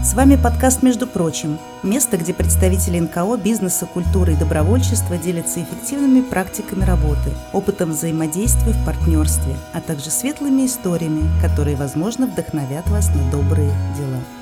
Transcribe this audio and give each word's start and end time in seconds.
С 0.00 0.14
вами 0.14 0.36
подкаст 0.36 0.84
«Между 0.84 1.08
прочим»– 1.08 1.58
место, 1.82 2.16
где 2.16 2.32
представители 2.32 3.00
НКО, 3.00 3.36
бизнеса, 3.36 3.84
культуры 3.84 4.34
и 4.34 4.36
добровольчества 4.36 5.18
делятся 5.18 5.60
эффективными 5.60 6.20
практиками 6.20 6.84
работы, 6.84 7.32
опытом 7.52 7.90
взаимодействия 7.90 8.72
в 8.72 8.86
партнерстве, 8.86 9.56
а 9.74 9.80
также 9.80 10.10
светлыми 10.10 10.66
историями, 10.66 11.28
которые, 11.42 11.74
возможно, 11.74 12.28
вдохновят 12.28 12.88
вас 12.88 13.08
на 13.08 13.28
добрые 13.32 13.72
дела. 13.96 14.37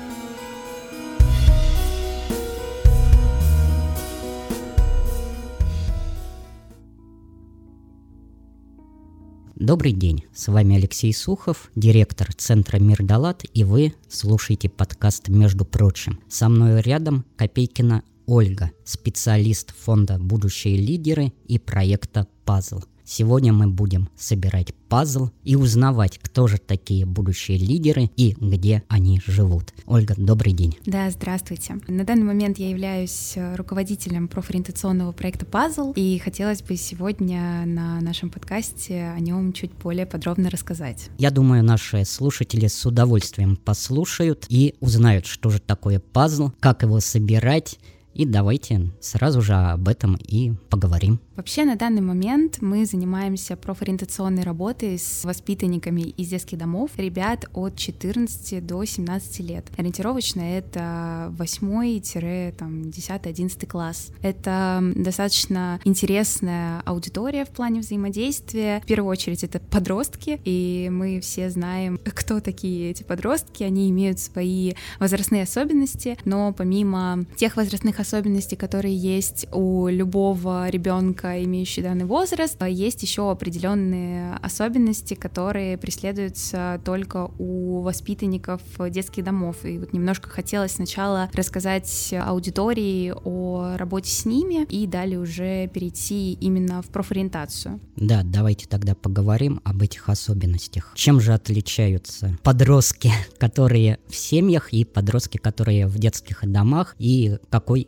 Добрый 9.67 9.91
день, 9.91 10.23
с 10.33 10.47
вами 10.47 10.77
Алексей 10.77 11.13
Сухов, 11.13 11.69
директор 11.75 12.33
Центра 12.33 12.79
Мир 12.79 13.03
Далат, 13.03 13.43
и 13.53 13.65
вы 13.65 13.93
слушаете 14.07 14.69
подкаст 14.69 15.27
«Между 15.27 15.65
прочим». 15.65 16.21
Со 16.29 16.47
мной 16.47 16.79
рядом 16.79 17.25
Копейкина 17.35 18.03
Ольга, 18.27 18.71
специалист 18.85 19.75
фонда 19.77 20.19
«Будущие 20.19 20.77
лидеры» 20.77 21.33
и 21.49 21.59
проекта 21.59 22.27
«Пазл». 22.45 22.79
Сегодня 23.09 23.53
мы 23.53 23.67
будем 23.67 24.09
собирать 24.17 24.75
пазл 24.89 25.29
и 25.45 25.55
узнавать, 25.55 26.19
кто 26.21 26.47
же 26.47 26.57
такие 26.57 27.05
будущие 27.05 27.57
лидеры 27.57 28.11
и 28.17 28.35
где 28.37 28.83
они 28.89 29.21
живут. 29.25 29.73
Ольга, 29.85 30.13
добрый 30.17 30.51
день. 30.51 30.77
Да, 30.85 31.09
здравствуйте. 31.09 31.79
На 31.87 32.03
данный 32.03 32.25
момент 32.25 32.57
я 32.57 32.69
являюсь 32.69 33.31
э, 33.37 33.55
руководителем 33.55 34.27
профориентационного 34.27 35.13
проекта 35.13 35.45
«Пазл», 35.45 35.93
и 35.95 36.19
хотелось 36.19 36.61
бы 36.61 36.75
сегодня 36.75 37.63
на 37.65 38.01
нашем 38.01 38.29
подкасте 38.29 39.13
о 39.15 39.19
нем 39.21 39.53
чуть 39.53 39.71
более 39.71 40.05
подробно 40.05 40.49
рассказать. 40.49 41.09
Я 41.17 41.31
думаю, 41.31 41.63
наши 41.63 42.03
слушатели 42.03 42.67
с 42.67 42.85
удовольствием 42.85 43.55
послушают 43.55 44.45
и 44.49 44.75
узнают, 44.81 45.27
что 45.27 45.49
же 45.49 45.61
такое 45.61 46.01
пазл, 46.01 46.51
как 46.59 46.83
его 46.83 46.99
собирать, 46.99 47.79
и 48.17 48.25
давайте 48.25 48.91
сразу 48.99 49.41
же 49.41 49.53
об 49.53 49.87
этом 49.87 50.15
и 50.15 50.51
поговорим. 50.69 51.19
Вообще 51.35 51.63
на 51.65 51.75
данный 51.75 52.01
момент 52.01 52.57
мы 52.61 52.87
занимаемся 52.87 53.55
профориентационной 53.55 54.41
работой 54.41 54.97
с 54.97 55.23
воспитанниками 55.23 56.01
из 56.01 56.29
детских 56.29 56.57
домов, 56.57 56.89
ребят 56.97 57.45
от 57.53 57.75
14 57.75 58.65
до 58.65 58.83
17 58.83 59.39
лет. 59.41 59.67
Ориентировочно 59.77 60.41
это 60.41 61.31
8-10-11 61.37 63.67
класс. 63.67 64.09
Это 64.23 64.81
достаточно 64.95 65.79
интересная 65.83 66.81
аудитория 66.85 67.45
в 67.45 67.49
плане 67.49 67.81
взаимодействия. 67.81 68.81
В 68.83 68.87
первую 68.87 69.11
очередь 69.11 69.43
это 69.43 69.59
подростки, 69.59 70.41
и 70.43 70.89
мы 70.91 71.21
все 71.21 71.51
знаем, 71.51 71.99
кто 72.03 72.39
такие 72.39 72.89
эти 72.89 73.03
подростки. 73.03 73.61
Они 73.61 73.91
имеют 73.91 74.17
свои 74.17 74.73
возрастные 74.99 75.43
особенности, 75.43 76.17
но 76.25 76.51
помимо 76.51 77.27
тех 77.35 77.57
возрастных 77.57 77.99
особенностей, 77.99 78.06
которые 78.55 78.95
есть 78.95 79.47
у 79.51 79.87
любого 79.87 80.69
ребенка 80.69 81.43
имеющий 81.43 81.81
данный 81.81 82.05
возраст, 82.05 82.57
есть 82.67 83.01
еще 83.03 83.29
определенные 83.31 84.35
особенности, 84.35 85.13
которые 85.13 85.77
преследуются 85.77 86.81
только 86.83 87.29
у 87.37 87.81
воспитанников 87.81 88.61
детских 88.89 89.23
домов. 89.23 89.63
И 89.63 89.77
вот 89.77 89.93
немножко 89.93 90.29
хотелось 90.29 90.73
сначала 90.73 91.29
рассказать 91.33 92.13
аудитории 92.13 93.13
о 93.23 93.77
работе 93.77 94.11
с 94.11 94.25
ними 94.25 94.65
и 94.65 94.87
далее 94.87 95.19
уже 95.19 95.67
перейти 95.67 96.33
именно 96.33 96.81
в 96.81 96.87
профориентацию. 96.87 97.79
Да, 97.95 98.21
давайте 98.23 98.67
тогда 98.67 98.95
поговорим 98.95 99.61
об 99.63 99.81
этих 99.81 100.09
особенностях. 100.09 100.91
Чем 100.95 101.19
же 101.19 101.33
отличаются 101.33 102.37
подростки, 102.43 103.11
которые 103.37 103.99
в 104.07 104.15
семьях 104.15 104.73
и 104.73 104.85
подростки, 104.85 105.37
которые 105.37 105.87
в 105.87 105.97
детских 105.97 106.39
домах, 106.43 106.95
и 106.99 107.37
какой 107.49 107.87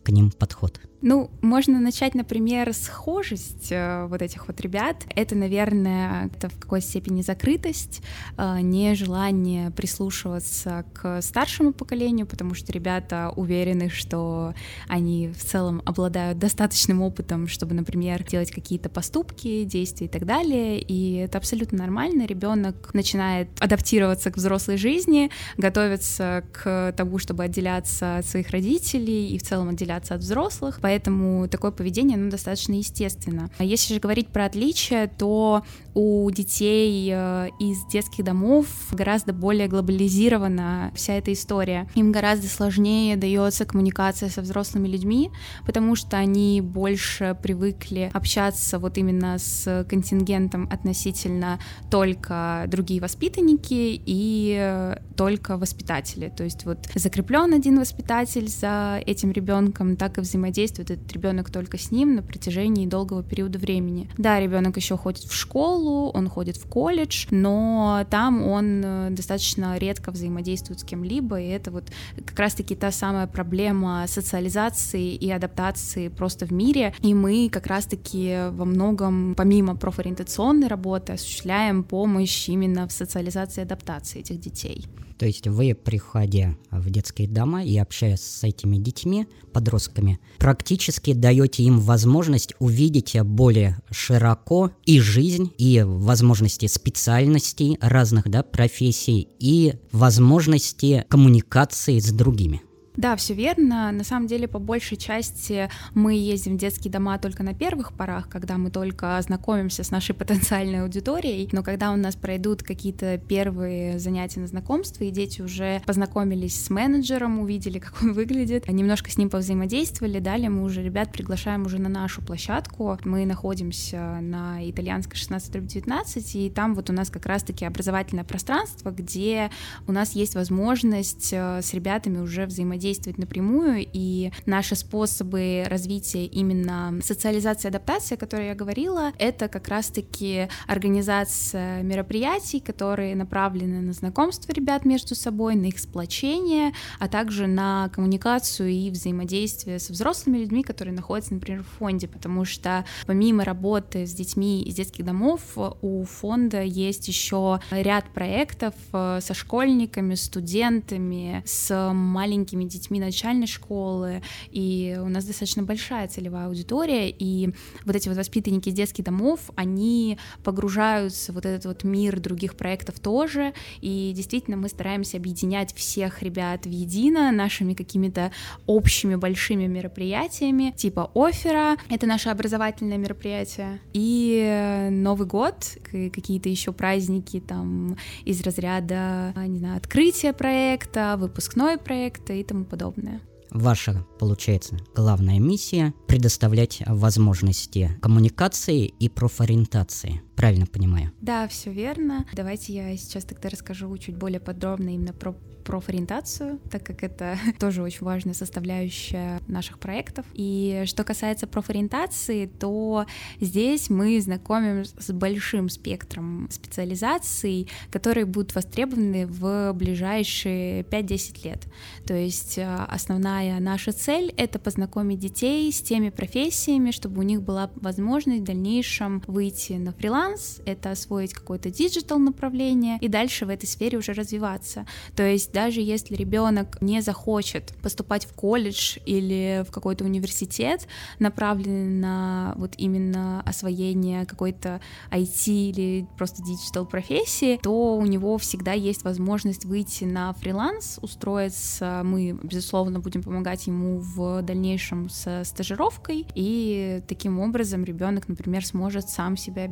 к 0.03 0.09
ним 0.09 0.31
подход? 0.31 0.79
Ну, 1.03 1.31
можно 1.41 1.79
начать, 1.79 2.13
например, 2.13 2.73
схожесть 2.73 3.71
э, 3.71 4.05
вот 4.05 4.21
этих 4.21 4.47
вот 4.47 4.61
ребят. 4.61 4.97
Это, 5.15 5.35
наверное, 5.35 6.27
это 6.27 6.47
в 6.49 6.59
какой 6.59 6.81
степени 6.81 7.23
закрытость, 7.23 8.03
э, 8.37 8.59
нежелание 8.61 9.71
прислушиваться 9.71 10.85
к 10.93 11.21
старшему 11.23 11.73
поколению, 11.73 12.27
потому 12.27 12.53
что 12.53 12.71
ребята 12.71 13.33
уверены, 13.35 13.89
что 13.89 14.53
они 14.87 15.29
в 15.29 15.43
целом 15.43 15.81
обладают 15.85 16.37
достаточным 16.37 17.01
опытом, 17.01 17.47
чтобы, 17.47 17.73
например, 17.73 18.23
делать 18.23 18.51
какие-то 18.51 18.89
поступки, 18.89 19.63
действия 19.63 20.05
и 20.05 20.09
так 20.09 20.27
далее. 20.27 20.79
И 20.79 21.15
это 21.15 21.39
абсолютно 21.39 21.79
нормально. 21.79 22.27
Ребенок 22.27 22.93
начинает 22.93 23.49
адаптироваться 23.59 24.29
к 24.29 24.37
взрослой 24.37 24.77
жизни, 24.77 25.31
готовиться 25.57 26.43
к 26.53 26.93
тому, 26.95 27.17
чтобы 27.17 27.43
отделяться 27.43 28.17
от 28.17 28.25
своих 28.27 28.51
родителей 28.51 29.29
и 29.29 29.39
в 29.39 29.41
целом 29.41 29.69
отделяться 29.69 29.90
от 29.95 30.21
взрослых 30.21 30.79
поэтому 30.81 31.47
такое 31.47 31.71
поведение, 31.71 32.17
ну, 32.17 32.29
достаточно 32.29 32.73
естественно. 32.73 33.49
А 33.57 33.63
если 33.63 33.93
же 33.93 33.99
говорить 33.99 34.27
про 34.29 34.45
отличия, 34.45 35.07
то 35.07 35.63
у 35.93 36.29
детей 36.31 37.11
э, 37.13 37.49
из 37.59 37.85
детских 37.87 38.23
домов 38.23 38.67
гораздо 38.91 39.33
более 39.33 39.67
глобализирована 39.67 40.91
вся 40.95 41.13
эта 41.13 41.33
история. 41.33 41.87
Им 41.95 42.11
гораздо 42.11 42.47
сложнее 42.47 43.17
дается 43.17 43.65
коммуникация 43.65 44.29
со 44.29 44.41
взрослыми 44.41 44.87
людьми, 44.87 45.31
потому 45.65 45.95
что 45.95 46.17
они 46.17 46.61
больше 46.61 47.37
привыкли 47.41 48.09
общаться 48.13 48.79
вот 48.79 48.97
именно 48.97 49.37
с 49.37 49.85
контингентом 49.89 50.69
относительно 50.71 51.59
только 51.89 52.65
другие 52.67 53.01
воспитанники 53.01 54.01
и 54.05 54.95
только 55.17 55.57
воспитатели. 55.57 56.31
То 56.35 56.43
есть 56.43 56.65
вот 56.65 56.87
закреплен 56.95 57.53
один 57.53 57.79
воспитатель 57.79 58.47
за 58.47 59.01
этим 59.05 59.31
ребенком, 59.31 59.80
так 59.95 60.17
и 60.17 60.21
взаимодействует 60.21 60.51
взаимодействует 60.51 60.91
этот 60.91 61.11
ребенок 61.13 61.49
только 61.49 61.77
с 61.77 61.91
ним 61.91 62.15
на 62.15 62.23
протяжении 62.23 62.85
долгого 62.85 63.23
периода 63.23 63.59
времени. 63.59 64.09
Да, 64.17 64.39
ребенок 64.39 64.77
еще 64.77 64.97
ходит 64.97 65.23
в 65.23 65.33
школу, 65.33 66.09
он 66.13 66.27
ходит 66.29 66.57
в 66.57 66.67
колледж, 66.67 67.27
но 67.31 68.05
там 68.09 68.41
он 68.41 68.81
э, 68.83 69.09
достаточно 69.11 69.77
редко 69.77 70.11
взаимодействует 70.11 70.79
с 70.79 70.83
кем-либо, 70.83 71.39
и 71.39 71.47
это 71.47 71.71
вот 71.71 71.85
как 72.25 72.39
раз-таки 72.39 72.75
та 72.75 72.91
самая 72.91 73.27
проблема 73.27 74.05
социализации 74.07 75.15
и 75.15 75.31
адаптации 75.31 76.09
просто 76.09 76.45
в 76.45 76.51
мире, 76.51 76.93
и 77.01 77.13
мы 77.13 77.49
как 77.49 77.67
раз-таки 77.67 78.49
во 78.51 78.65
многом, 78.65 79.35
помимо 79.35 79.75
профориентационной 79.75 80.67
работы, 80.67 81.13
осуществляем 81.13 81.83
помощь 81.83 82.49
именно 82.49 82.87
в 82.87 82.91
социализации 82.91 83.61
и 83.61 83.65
адаптации 83.65 84.19
этих 84.19 84.39
детей. 84.39 84.85
То 85.21 85.27
есть 85.27 85.47
вы, 85.47 85.75
приходя 85.75 86.57
в 86.71 86.89
детские 86.89 87.27
дома 87.27 87.63
и 87.63 87.77
общаясь 87.77 88.21
с 88.21 88.43
этими 88.43 88.77
детьми, 88.77 89.27
подростками, 89.53 90.19
практически 90.39 91.13
даете 91.13 91.61
им 91.61 91.79
возможность 91.79 92.55
увидеть 92.57 93.15
более 93.21 93.77
широко 93.91 94.71
и 94.87 94.99
жизнь, 94.99 95.53
и 95.59 95.83
возможности 95.85 96.65
специальностей 96.65 97.77
разных 97.81 98.29
да, 98.29 98.41
профессий, 98.41 99.27
и 99.37 99.75
возможности 99.91 101.05
коммуникации 101.07 101.99
с 101.99 102.11
другими. 102.11 102.63
Да, 103.01 103.15
все 103.15 103.33
верно. 103.33 103.91
На 103.91 104.03
самом 104.03 104.27
деле, 104.27 104.47
по 104.47 104.59
большей 104.59 104.95
части 104.95 105.71
мы 105.95 106.13
ездим 106.13 106.53
в 106.53 106.59
детские 106.59 106.91
дома 106.91 107.17
только 107.17 107.41
на 107.41 107.55
первых 107.55 107.93
порах, 107.93 108.29
когда 108.29 108.59
мы 108.59 108.69
только 108.69 109.19
знакомимся 109.23 109.83
с 109.83 109.89
нашей 109.89 110.13
потенциальной 110.13 110.83
аудиторией. 110.83 111.49
Но 111.51 111.63
когда 111.63 111.93
у 111.93 111.95
нас 111.95 112.15
пройдут 112.15 112.61
какие-то 112.61 113.17
первые 113.17 113.97
занятия 113.97 114.39
на 114.39 114.45
знакомство, 114.45 115.03
и 115.03 115.09
дети 115.09 115.41
уже 115.41 115.81
познакомились 115.87 116.63
с 116.63 116.69
менеджером, 116.69 117.39
увидели, 117.39 117.79
как 117.79 118.03
он 118.03 118.13
выглядит, 118.13 118.67
немножко 118.67 119.09
с 119.09 119.17
ним 119.17 119.31
повзаимодействовали, 119.31 120.19
далее 120.19 120.51
мы 120.51 120.61
уже 120.61 120.83
ребят 120.83 121.11
приглашаем 121.11 121.65
уже 121.65 121.79
на 121.79 121.89
нашу 121.89 122.21
площадку. 122.21 122.99
Мы 123.03 123.25
находимся 123.25 124.19
на 124.21 124.69
итальянской 124.69 125.19
16-19, 125.19 126.21
и 126.33 126.51
там 126.51 126.75
вот 126.75 126.91
у 126.91 126.93
нас 126.93 127.09
как 127.09 127.25
раз-таки 127.25 127.65
образовательное 127.65 128.25
пространство, 128.25 128.91
где 128.91 129.49
у 129.87 129.91
нас 129.91 130.11
есть 130.11 130.35
возможность 130.35 131.33
э, 131.33 131.63
с 131.63 131.73
ребятами 131.73 132.19
уже 132.19 132.45
взаимодействовать 132.45 132.90
действовать 132.91 133.17
напрямую, 133.17 133.85
и 133.93 134.31
наши 134.45 134.75
способы 134.75 135.63
развития 135.67 136.25
именно 136.25 136.99
социализации 137.01 137.67
и 137.67 137.69
адаптации, 137.69 138.15
о 138.15 138.17
которой 138.17 138.47
я 138.47 138.55
говорила, 138.55 139.13
это 139.17 139.47
как 139.47 139.69
раз-таки 139.69 140.49
организация 140.67 141.83
мероприятий, 141.83 142.59
которые 142.59 143.15
направлены 143.15 143.79
на 143.79 143.93
знакомство 143.93 144.51
ребят 144.51 144.83
между 144.83 145.15
собой, 145.15 145.55
на 145.55 145.67
их 145.67 145.79
сплочение, 145.79 146.73
а 146.99 147.07
также 147.07 147.47
на 147.47 147.89
коммуникацию 147.93 148.69
и 148.69 148.89
взаимодействие 148.89 149.79
со 149.79 149.93
взрослыми 149.93 150.39
людьми, 150.39 150.61
которые 150.61 150.93
находятся, 150.93 151.33
например, 151.33 151.63
в 151.63 151.77
фонде, 151.77 152.09
потому 152.09 152.43
что 152.43 152.83
помимо 153.05 153.45
работы 153.45 154.05
с 154.05 154.13
детьми 154.13 154.63
из 154.63 154.75
детских 154.75 155.05
домов, 155.05 155.41
у 155.55 156.03
фонда 156.03 156.61
есть 156.61 157.07
еще 157.07 157.61
ряд 157.71 158.05
проектов 158.13 158.73
э, 158.91 159.19
со 159.21 159.33
школьниками, 159.33 160.15
студентами, 160.15 161.41
с 161.45 161.93
маленькими 161.93 162.65
детьми 162.71 162.99
начальной 162.99 163.47
школы, 163.47 164.23
и 164.51 164.97
у 165.01 165.09
нас 165.09 165.25
достаточно 165.25 165.63
большая 165.63 166.07
целевая 166.07 166.47
аудитория, 166.47 167.09
и 167.09 167.53
вот 167.85 167.95
эти 167.95 168.07
вот 168.07 168.17
воспитанники 168.17 168.69
детских 168.71 169.03
домов, 169.03 169.51
они 169.55 170.17
погружаются 170.43 171.33
в 171.33 171.41
вот 171.41 171.45
этот 171.47 171.65
вот 171.65 171.83
мир 171.83 172.19
других 172.19 172.55
проектов 172.55 172.99
тоже, 172.99 173.53
и 173.81 174.13
действительно 174.15 174.57
мы 174.57 174.69
стараемся 174.69 175.17
объединять 175.17 175.73
всех 175.73 176.21
ребят 176.21 176.65
в 176.65 176.69
едино 176.69 177.31
нашими 177.31 177.73
какими-то 177.73 178.31
общими 178.67 179.15
большими 179.15 179.65
мероприятиями, 179.65 180.73
типа 180.77 181.09
оффера, 181.15 181.77
это 181.89 182.05
наше 182.05 182.29
образовательное 182.29 182.97
мероприятие, 182.97 183.79
и 183.93 184.87
Новый 184.91 185.27
год, 185.27 185.77
какие-то 185.83 186.49
еще 186.49 186.71
праздники 186.73 187.39
там 187.39 187.97
из 188.23 188.41
разряда, 188.41 189.33
не 189.47 189.57
знаю, 189.59 189.77
открытия 189.77 190.33
проекта, 190.33 191.15
выпускной 191.17 191.77
проекта 191.77 192.33
и 192.33 192.43
тому 192.43 192.60
подобное. 192.65 193.21
Ваша, 193.51 194.05
получается, 194.17 194.77
главная 194.95 195.39
миссия— 195.39 195.93
предоставлять 196.07 196.81
возможности 196.87 197.91
коммуникации 198.01 198.85
и 198.85 199.09
профориентации. 199.09 200.21
Правильно 200.41 200.65
понимаю? 200.65 201.11
Да, 201.21 201.47
все 201.47 201.71
верно. 201.71 202.25
Давайте 202.33 202.73
я 202.73 202.97
сейчас 202.97 203.25
тогда 203.25 203.47
расскажу 203.47 203.95
чуть 203.99 204.15
более 204.15 204.39
подробно 204.39 204.89
именно 204.89 205.13
про 205.13 205.35
профориентацию, 205.61 206.59
так 206.69 206.83
как 206.83 207.03
это 207.03 207.37
тоже 207.59 207.81
очень 207.81 208.05
важная 208.05 208.33
составляющая 208.33 209.39
наших 209.47 209.79
проектов. 209.79 210.25
И 210.33 210.83
что 210.85 211.03
касается 211.03 211.47
профориентации, 211.47 212.47
то 212.47 213.05
здесь 213.39 213.89
мы 213.89 214.19
знакомим 214.21 214.83
с 214.83 215.11
большим 215.11 215.69
спектром 215.69 216.49
специализаций, 216.51 217.69
которые 217.91 218.25
будут 218.25 218.55
востребованы 218.55 219.27
в 219.27 219.73
ближайшие 219.73 220.83
5-10 220.83 221.45
лет. 221.45 221.67
То 222.05 222.15
есть 222.15 222.57
э, 222.57 222.85
основная 222.87 223.59
наша 223.59 223.91
цель— 223.91 224.33
это 224.37 224.59
познакомить 224.59 225.19
детей 225.19 225.71
с 225.71 225.81
теми 225.81 226.09
профессиями, 226.09 226.91
чтобы 226.91 227.19
у 227.19 227.23
них 227.23 227.41
была 227.41 227.71
возможность 227.75 228.41
в 228.41 228.45
дальнейшем 228.45 229.23
выйти 229.27 229.73
на 229.73 229.91
фриланс, 229.91 230.30
это 230.65 230.91
освоить 230.91 231.33
какое-то 231.33 231.69
digital 231.69 232.19
направление 232.19 232.97
и 233.01 233.07
дальше 233.07 233.45
в 233.45 233.49
этой 233.49 233.65
сфере 233.65 233.97
уже 233.97 234.13
развиваться. 234.13 234.85
То 235.15 235.23
есть 235.23 235.51
даже 235.51 235.81
если 235.81 236.15
ребенок 236.15 236.81
не 236.81 237.01
захочет 237.01 237.73
поступать 237.81 238.25
в 238.25 238.33
колледж 238.33 238.97
или 239.05 239.63
в 239.67 239.71
какой-то 239.71 240.05
университет, 240.05 240.87
направленный 241.19 241.99
на 241.99 242.53
вот 242.57 242.73
именно 242.77 243.41
освоение 243.41 244.25
какой-то 244.25 244.81
IT 245.11 245.47
или 245.47 246.07
просто 246.17 246.43
digital 246.43 246.85
профессии, 246.85 247.59
то 247.61 247.95
у 247.95 248.05
него 248.05 248.37
всегда 248.37 248.73
есть 248.73 249.03
возможность 249.03 249.65
выйти 249.65 250.03
на 250.03 250.33
фриланс, 250.33 250.99
устроиться. 251.01 252.01
Мы, 252.03 252.37
безусловно, 252.43 252.99
будем 252.99 253.23
помогать 253.23 253.67
ему 253.67 253.99
в 253.99 254.41
дальнейшем 254.41 255.09
со 255.09 255.43
стажировкой, 255.43 256.25
и 256.35 257.01
таким 257.07 257.39
образом 257.39 257.83
ребенок, 257.83 258.27
например, 258.27 258.65
сможет 258.65 259.09
сам 259.09 259.37
себя 259.37 259.67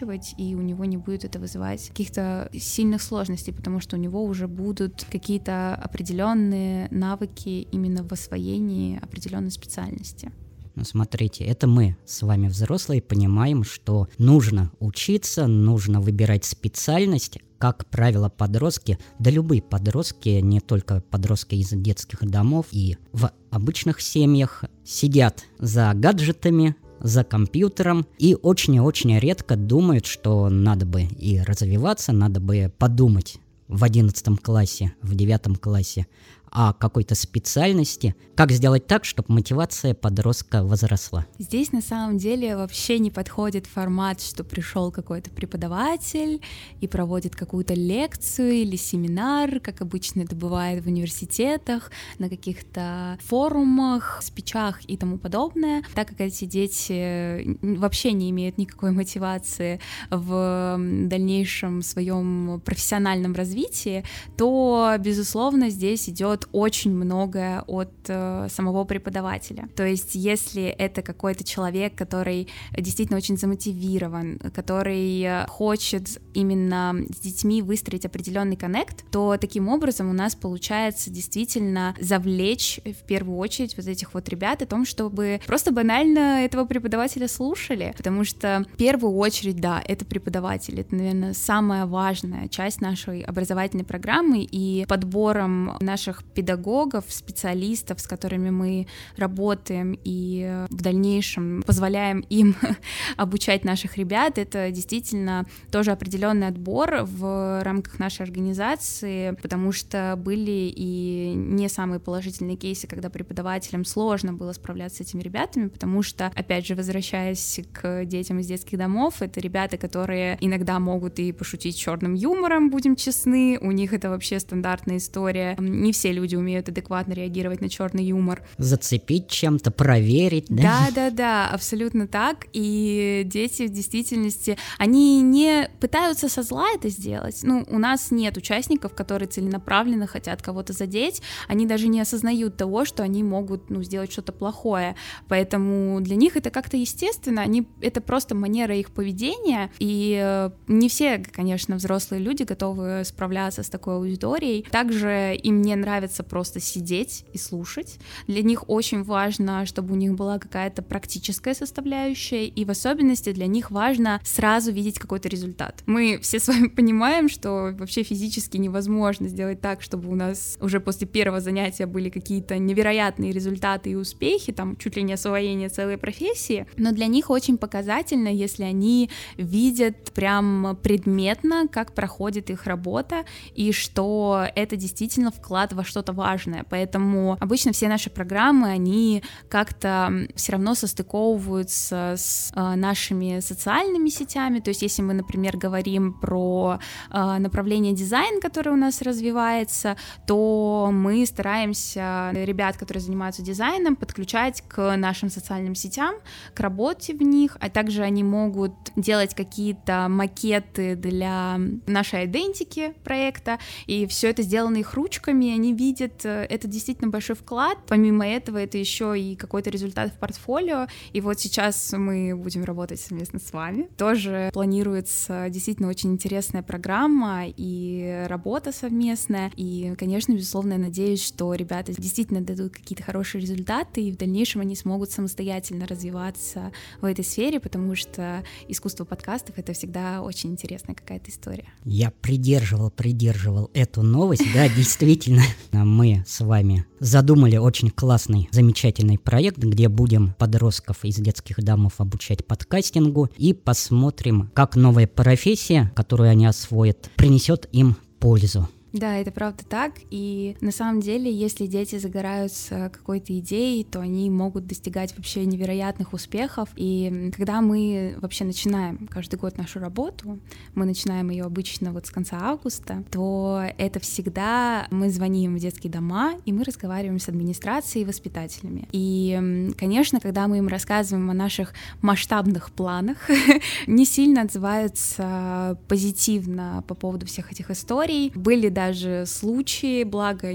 обеспечивать, 0.00 0.34
и 0.38 0.54
у 0.54 0.60
него 0.60 0.84
не 0.84 0.96
будет 0.96 1.24
это 1.24 1.38
вызывать 1.38 1.88
каких-то 1.88 2.50
сильных 2.52 3.02
сложностей, 3.02 3.52
потому 3.52 3.80
что 3.80 3.96
у 3.96 3.98
него 3.98 4.24
уже 4.24 4.48
будут 4.48 5.06
какие-то 5.10 5.74
определенные 5.74 6.88
навыки 6.90 7.66
именно 7.72 8.02
в 8.02 8.12
освоении 8.12 8.98
определенной 9.02 9.50
специальности. 9.50 10.32
Ну, 10.76 10.84
смотрите, 10.84 11.44
это 11.44 11.66
мы 11.66 11.96
с 12.06 12.22
вами 12.22 12.48
взрослые 12.48 13.02
понимаем, 13.02 13.64
что 13.64 14.08
нужно 14.18 14.70
учиться, 14.78 15.46
нужно 15.46 16.00
выбирать 16.00 16.44
специальность, 16.44 17.38
как 17.58 17.86
правило, 17.86 18.30
подростки, 18.30 18.98
да 19.18 19.30
любые 19.30 19.60
подростки, 19.60 20.40
не 20.40 20.60
только 20.60 21.02
подростки 21.10 21.56
из 21.56 21.70
детских 21.70 22.20
домов 22.24 22.66
и 22.70 22.96
в 23.12 23.30
обычных 23.50 24.00
семьях, 24.00 24.64
сидят 24.84 25.44
за 25.58 25.92
гаджетами, 25.94 26.76
за 27.00 27.24
компьютером 27.24 28.06
и 28.18 28.36
очень 28.40 28.76
и 28.76 28.80
очень 28.80 29.18
редко 29.18 29.56
думают, 29.56 30.06
что 30.06 30.48
надо 30.48 30.86
бы 30.86 31.02
и 31.02 31.40
развиваться, 31.40 32.12
надо 32.12 32.40
бы 32.40 32.72
подумать 32.78 33.38
в 33.68 33.84
одиннадцатом 33.84 34.36
классе, 34.36 34.92
в 35.00 35.14
девятом 35.14 35.54
классе 35.56 36.06
о 36.50 36.72
какой-то 36.72 37.14
специальности, 37.14 38.14
как 38.34 38.50
сделать 38.50 38.86
так, 38.86 39.04
чтобы 39.04 39.32
мотивация 39.32 39.94
подростка 39.94 40.64
возросла. 40.64 41.26
Здесь 41.38 41.72
на 41.72 41.80
самом 41.80 42.18
деле 42.18 42.56
вообще 42.56 42.98
не 42.98 43.10
подходит 43.10 43.66
формат, 43.66 44.20
что 44.20 44.44
пришел 44.44 44.90
какой-то 44.90 45.30
преподаватель 45.30 46.40
и 46.80 46.88
проводит 46.88 47.36
какую-то 47.36 47.74
лекцию 47.74 48.52
или 48.52 48.76
семинар, 48.76 49.60
как 49.60 49.80
обычно 49.80 50.22
это 50.22 50.34
бывает 50.34 50.84
в 50.84 50.88
университетах, 50.88 51.90
на 52.18 52.28
каких-то 52.28 53.18
форумах, 53.22 54.20
спичах 54.22 54.80
и 54.88 54.96
тому 54.96 55.18
подобное, 55.18 55.84
так 55.94 56.08
как 56.08 56.20
эти 56.20 56.44
дети 56.44 57.56
вообще 57.62 58.12
не 58.12 58.30
имеют 58.30 58.58
никакой 58.58 58.90
мотивации 58.90 59.80
в 60.10 60.76
дальнейшем 60.78 61.82
своем 61.82 62.60
профессиональном 62.64 63.34
развитии, 63.34 64.04
то, 64.36 64.96
безусловно, 64.98 65.70
здесь 65.70 66.08
идет 66.08 66.39
идет 66.40 66.48
очень 66.52 66.92
многое 66.92 67.62
от 67.66 67.92
э, 68.08 68.48
самого 68.50 68.84
преподавателя. 68.84 69.68
То 69.76 69.86
есть, 69.86 70.14
если 70.14 70.64
это 70.64 71.02
какой-то 71.02 71.44
человек, 71.44 71.94
который 71.94 72.48
действительно 72.76 73.16
очень 73.16 73.36
замотивирован, 73.36 74.38
который 74.54 75.46
хочет 75.48 76.20
именно 76.34 76.94
с 77.14 77.20
детьми 77.20 77.62
выстроить 77.62 78.04
определенный 78.04 78.56
коннект, 78.56 79.04
то 79.10 79.36
таким 79.40 79.68
образом 79.68 80.10
у 80.10 80.12
нас 80.12 80.34
получается 80.34 81.10
действительно 81.10 81.94
завлечь 82.00 82.80
в 82.84 83.06
первую 83.06 83.38
очередь 83.38 83.76
вот 83.76 83.86
этих 83.86 84.14
вот 84.14 84.28
ребят 84.28 84.62
о 84.62 84.66
том, 84.66 84.84
чтобы 84.84 85.40
просто 85.46 85.72
банально 85.72 86.44
этого 86.44 86.64
преподавателя 86.64 87.28
слушали, 87.28 87.94
потому 87.96 88.24
что 88.24 88.64
в 88.72 88.76
первую 88.76 89.14
очередь, 89.16 89.60
да, 89.60 89.82
это 89.86 90.04
преподаватель, 90.04 90.80
это, 90.80 90.94
наверное, 90.94 91.34
самая 91.34 91.86
важная 91.86 92.48
часть 92.48 92.80
нашей 92.80 93.22
образовательной 93.22 93.84
программы. 93.84 94.46
И 94.50 94.84
подбором 94.88 95.76
наших 95.80 96.22
педагогов, 96.40 97.04
специалистов, 97.08 98.00
с 98.00 98.06
которыми 98.06 98.48
мы 98.48 98.86
работаем 99.18 99.98
и 100.04 100.64
в 100.70 100.82
дальнейшем 100.82 101.62
позволяем 101.66 102.20
им 102.30 102.56
обучать 103.18 103.62
наших 103.62 103.98
ребят, 103.98 104.38
это 104.38 104.70
действительно 104.70 105.46
тоже 105.70 105.90
определенный 105.90 106.46
отбор 106.46 107.00
в 107.02 107.62
рамках 107.62 107.98
нашей 107.98 108.22
организации, 108.22 109.32
потому 109.42 109.70
что 109.72 110.14
были 110.16 110.72
и 110.74 111.34
не 111.36 111.68
самые 111.68 112.00
положительные 112.00 112.56
кейсы, 112.56 112.86
когда 112.86 113.10
преподавателям 113.10 113.84
сложно 113.84 114.32
было 114.32 114.54
справляться 114.54 115.04
с 115.04 115.08
этими 115.08 115.20
ребятами, 115.20 115.68
потому 115.68 116.02
что, 116.02 116.32
опять 116.34 116.66
же, 116.66 116.74
возвращаясь 116.74 117.60
к 117.74 118.06
детям 118.06 118.38
из 118.38 118.46
детских 118.46 118.78
домов, 118.78 119.20
это 119.20 119.40
ребята, 119.40 119.76
которые 119.76 120.38
иногда 120.40 120.78
могут 120.78 121.18
и 121.18 121.32
пошутить 121.32 121.76
черным 121.76 122.14
юмором, 122.14 122.70
будем 122.70 122.96
честны, 122.96 123.58
у 123.60 123.72
них 123.72 123.92
это 123.92 124.08
вообще 124.08 124.40
стандартная 124.40 124.96
история. 124.96 125.54
Не 125.58 125.92
все 125.92 126.12
люди 126.12 126.29
умеют 126.36 126.68
адекватно 126.68 127.12
реагировать 127.12 127.60
на 127.60 127.68
черный 127.68 128.04
юмор. 128.04 128.42
Зацепить 128.58 129.28
чем-то, 129.28 129.70
проверить, 129.70 130.46
да? 130.48 130.62
Да, 130.62 130.88
да, 130.94 131.10
да, 131.10 131.48
абсолютно 131.48 132.06
так. 132.06 132.46
И 132.52 133.22
дети 133.26 133.66
в 133.66 133.70
действительности, 133.70 134.56
они 134.78 135.22
не 135.22 135.70
пытаются 135.80 136.28
со 136.28 136.42
зла 136.42 136.66
это 136.74 136.88
сделать. 136.88 137.40
Ну, 137.42 137.64
у 137.68 137.78
нас 137.78 138.10
нет 138.10 138.36
участников, 138.36 138.94
которые 138.94 139.28
целенаправленно 139.28 140.06
хотят 140.06 140.42
кого-то 140.42 140.72
задеть. 140.72 141.22
Они 141.48 141.66
даже 141.66 141.88
не 141.88 142.00
осознают 142.00 142.56
того, 142.56 142.84
что 142.84 143.02
они 143.02 143.22
могут, 143.22 143.70
ну, 143.70 143.82
сделать 143.82 144.12
что-то 144.12 144.32
плохое. 144.32 144.96
Поэтому 145.28 146.00
для 146.00 146.16
них 146.16 146.36
это 146.36 146.50
как-то 146.50 146.76
естественно. 146.76 147.42
Они, 147.42 147.66
это 147.80 148.00
просто 148.00 148.34
манера 148.34 148.74
их 148.76 148.90
поведения. 148.90 149.70
И 149.78 150.20
э, 150.22 150.50
не 150.66 150.88
все, 150.88 151.18
конечно, 151.18 151.76
взрослые 151.76 152.22
люди 152.22 152.42
готовы 152.42 153.02
справляться 153.04 153.62
с 153.62 153.68
такой 153.68 153.94
аудиторией. 153.94 154.66
Также 154.70 155.34
им 155.34 155.62
не 155.62 155.76
нравится 155.76 156.09
нравится 156.10 156.22
просто 156.24 156.60
сидеть 156.60 157.24
и 157.32 157.38
слушать. 157.38 157.98
Для 158.26 158.42
них 158.42 158.68
очень 158.68 159.04
важно, 159.04 159.64
чтобы 159.66 159.92
у 159.92 159.96
них 159.96 160.14
была 160.14 160.38
какая-то 160.38 160.82
практическая 160.82 161.54
составляющая, 161.54 162.46
и 162.46 162.64
в 162.64 162.70
особенности 162.70 163.32
для 163.32 163.46
них 163.46 163.70
важно 163.70 164.20
сразу 164.24 164.72
видеть 164.72 164.98
какой-то 164.98 165.28
результат. 165.28 165.82
Мы 165.86 166.18
все 166.20 166.38
с 166.38 166.48
вами 166.48 166.68
понимаем, 166.68 167.28
что 167.28 167.72
вообще 167.78 168.02
физически 168.02 168.58
невозможно 168.58 169.28
сделать 169.28 169.60
так, 169.60 169.82
чтобы 169.82 170.10
у 170.10 170.14
нас 170.14 170.58
уже 170.60 170.80
после 170.80 171.06
первого 171.06 171.40
занятия 171.40 171.86
были 171.86 172.10
какие-то 172.10 172.58
невероятные 172.58 173.32
результаты 173.32 173.90
и 173.90 173.94
успехи, 173.94 174.52
там 174.52 174.76
чуть 174.76 174.96
ли 174.96 175.02
не 175.02 175.14
освоение 175.14 175.68
целой 175.68 175.96
профессии, 175.96 176.66
но 176.76 176.92
для 176.92 177.06
них 177.06 177.30
очень 177.30 177.56
показательно, 177.56 178.28
если 178.28 178.64
они 178.64 179.10
видят 179.36 180.12
прям 180.14 180.76
предметно, 180.82 181.68
как 181.68 181.94
проходит 181.94 182.50
их 182.50 182.66
работа, 182.66 183.24
и 183.54 183.72
что 183.72 184.46
это 184.56 184.76
действительно 184.76 185.30
вклад 185.30 185.72
во 185.72 185.84
что 185.84 185.99
что-то 186.00 186.12
важное. 186.14 186.64
Поэтому 186.70 187.36
обычно 187.40 187.72
все 187.72 187.88
наши 187.88 188.08
программы, 188.10 188.68
они 188.68 189.22
как-то 189.48 190.26
все 190.34 190.52
равно 190.52 190.74
состыковываются 190.74 192.14
с 192.16 192.52
э, 192.54 192.74
нашими 192.76 193.40
социальными 193.40 194.08
сетями. 194.08 194.60
То 194.60 194.70
есть, 194.70 194.82
если 194.82 195.02
мы, 195.02 195.12
например, 195.12 195.58
говорим 195.58 196.14
про 196.14 196.78
э, 197.10 197.38
направление 197.38 197.92
дизайн, 197.92 198.40
которое 198.40 198.70
у 198.70 198.76
нас 198.76 199.02
развивается, 199.02 199.96
то 200.26 200.90
мы 200.90 201.26
стараемся 201.26 202.30
ребят, 202.32 202.78
которые 202.78 203.02
занимаются 203.02 203.42
дизайном, 203.42 203.94
подключать 203.94 204.62
к 204.68 204.96
нашим 204.96 205.28
социальным 205.28 205.74
сетям, 205.74 206.14
к 206.54 206.60
работе 206.60 207.14
в 207.14 207.22
них, 207.22 207.58
а 207.60 207.68
также 207.68 208.02
они 208.02 208.24
могут 208.24 208.72
делать 208.96 209.34
какие-то 209.34 210.06
макеты 210.08 210.96
для 210.96 211.58
нашей 211.86 212.24
идентики 212.24 212.94
проекта, 213.04 213.58
и 213.86 214.06
все 214.06 214.30
это 214.30 214.42
сделано 214.42 214.78
их 214.78 214.94
ручками, 214.94 215.50
они 215.52 215.74
видят, 215.74 215.89
э, 215.98 216.46
это 216.48 216.68
действительно 216.68 217.10
большой 217.10 217.36
вклад. 217.36 217.78
Помимо 217.86 218.26
этого, 218.26 218.58
это 218.58 218.78
еще 218.78 219.18
и 219.18 219.36
какой-то 219.36 219.70
результат 219.70 220.12
в 220.12 220.18
портфолио, 220.18 220.86
и 221.12 221.20
вот 221.20 221.40
сейчас 221.40 221.92
мы 221.92 222.36
будем 222.36 222.64
работать 222.64 223.00
совместно 223.00 223.38
с 223.38 223.52
вами. 223.52 223.88
Тоже 223.96 224.50
планируется 224.52 225.46
действительно 225.50 225.88
очень 225.88 226.12
интересная 226.12 226.62
программа 226.62 227.44
и 227.46 228.24
работа 228.28 228.72
совместная, 228.72 229.50
и, 229.56 229.94
конечно, 229.98 230.32
безусловно, 230.32 230.74
я 230.74 230.78
надеюсь, 230.78 231.24
что 231.24 231.54
ребята 231.54 231.92
действительно 231.92 232.40
дадут 232.40 232.72
какие-то 232.72 233.02
хорошие 233.02 233.40
результаты, 233.40 234.02
и 234.02 234.12
в 234.12 234.16
дальнейшем 234.16 234.60
они 234.60 234.76
смогут 234.76 235.10
самостоятельно 235.10 235.86
развиваться 235.86 236.72
в 237.00 237.04
этой 237.04 237.24
сфере, 237.24 237.60
потому 237.60 237.94
что 237.94 238.44
искусство 238.68 239.04
подкастов— 239.04 239.54
это 239.58 239.72
всегда 239.72 240.22
очень 240.22 240.50
интересная 240.50 240.94
какая-то 240.94 241.30
история. 241.30 241.66
Я 241.84 242.10
придерживал, 242.10 242.90
придерживал 242.90 243.70
эту 243.74 244.02
новость. 244.02 244.44
Да, 244.54 244.68
действительно, 244.76 245.42
мы 245.84 246.24
с 246.26 246.40
вами 246.40 246.84
задумали 246.98 247.56
очень 247.56 247.90
классный, 247.90 248.48
замечательный 248.50 249.18
проект, 249.18 249.58
где 249.58 249.88
будем 249.88 250.34
подростков 250.38 251.04
из 251.04 251.16
детских 251.16 251.62
домов 251.62 251.94
обучать 251.98 252.46
подкастингу 252.46 253.28
и 253.36 253.52
посмотрим, 253.52 254.50
как 254.54 254.76
новая 254.76 255.06
профессия, 255.06 255.92
которую 255.94 256.30
они 256.30 256.46
освоят, 256.46 257.10
принесет 257.16 257.68
им 257.72 257.96
пользу. 258.18 258.68
Да, 258.92 259.16
это 259.16 259.30
правда 259.30 259.64
так. 259.68 259.94
И 260.10 260.56
на 260.60 260.72
самом 260.72 261.00
деле, 261.00 261.32
если 261.32 261.66
дети 261.66 261.96
загораются 261.96 262.90
какой-то 262.92 263.38
идеей, 263.38 263.84
то 263.84 264.00
они 264.00 264.28
могут 264.30 264.66
достигать 264.66 265.16
вообще 265.16 265.44
невероятных 265.44 266.12
успехов. 266.12 266.68
И 266.76 267.30
когда 267.36 267.60
мы 267.60 268.16
вообще 268.20 268.44
начинаем 268.44 269.06
каждый 269.06 269.38
год 269.38 269.58
нашу 269.58 269.78
работу, 269.78 270.40
мы 270.74 270.86
начинаем 270.86 271.30
ее 271.30 271.44
обычно 271.44 271.92
вот 271.92 272.06
с 272.06 272.10
конца 272.10 272.38
августа, 272.40 273.04
то 273.10 273.62
это 273.78 274.00
всегда 274.00 274.86
мы 274.90 275.10
звоним 275.10 275.56
в 275.56 275.58
детские 275.58 275.92
дома, 275.92 276.34
и 276.44 276.52
мы 276.52 276.64
разговариваем 276.64 277.20
с 277.20 277.28
администрацией 277.28 278.02
и 278.02 278.06
воспитателями. 278.06 278.88
И, 278.92 279.72
конечно, 279.78 280.20
когда 280.20 280.48
мы 280.48 280.58
им 280.58 280.68
рассказываем 280.68 281.30
о 281.30 281.34
наших 281.34 281.74
масштабных 282.02 282.72
планах, 282.72 283.18
не 283.86 284.04
сильно 284.04 284.42
отзываются 284.42 285.78
позитивно 285.88 286.84
по 286.88 286.94
поводу 286.94 287.26
всех 287.26 287.52
этих 287.52 287.70
историй. 287.70 288.32
Были 288.34 288.68
даже 288.80 289.24
случаи, 289.26 290.04
благо 290.04 290.48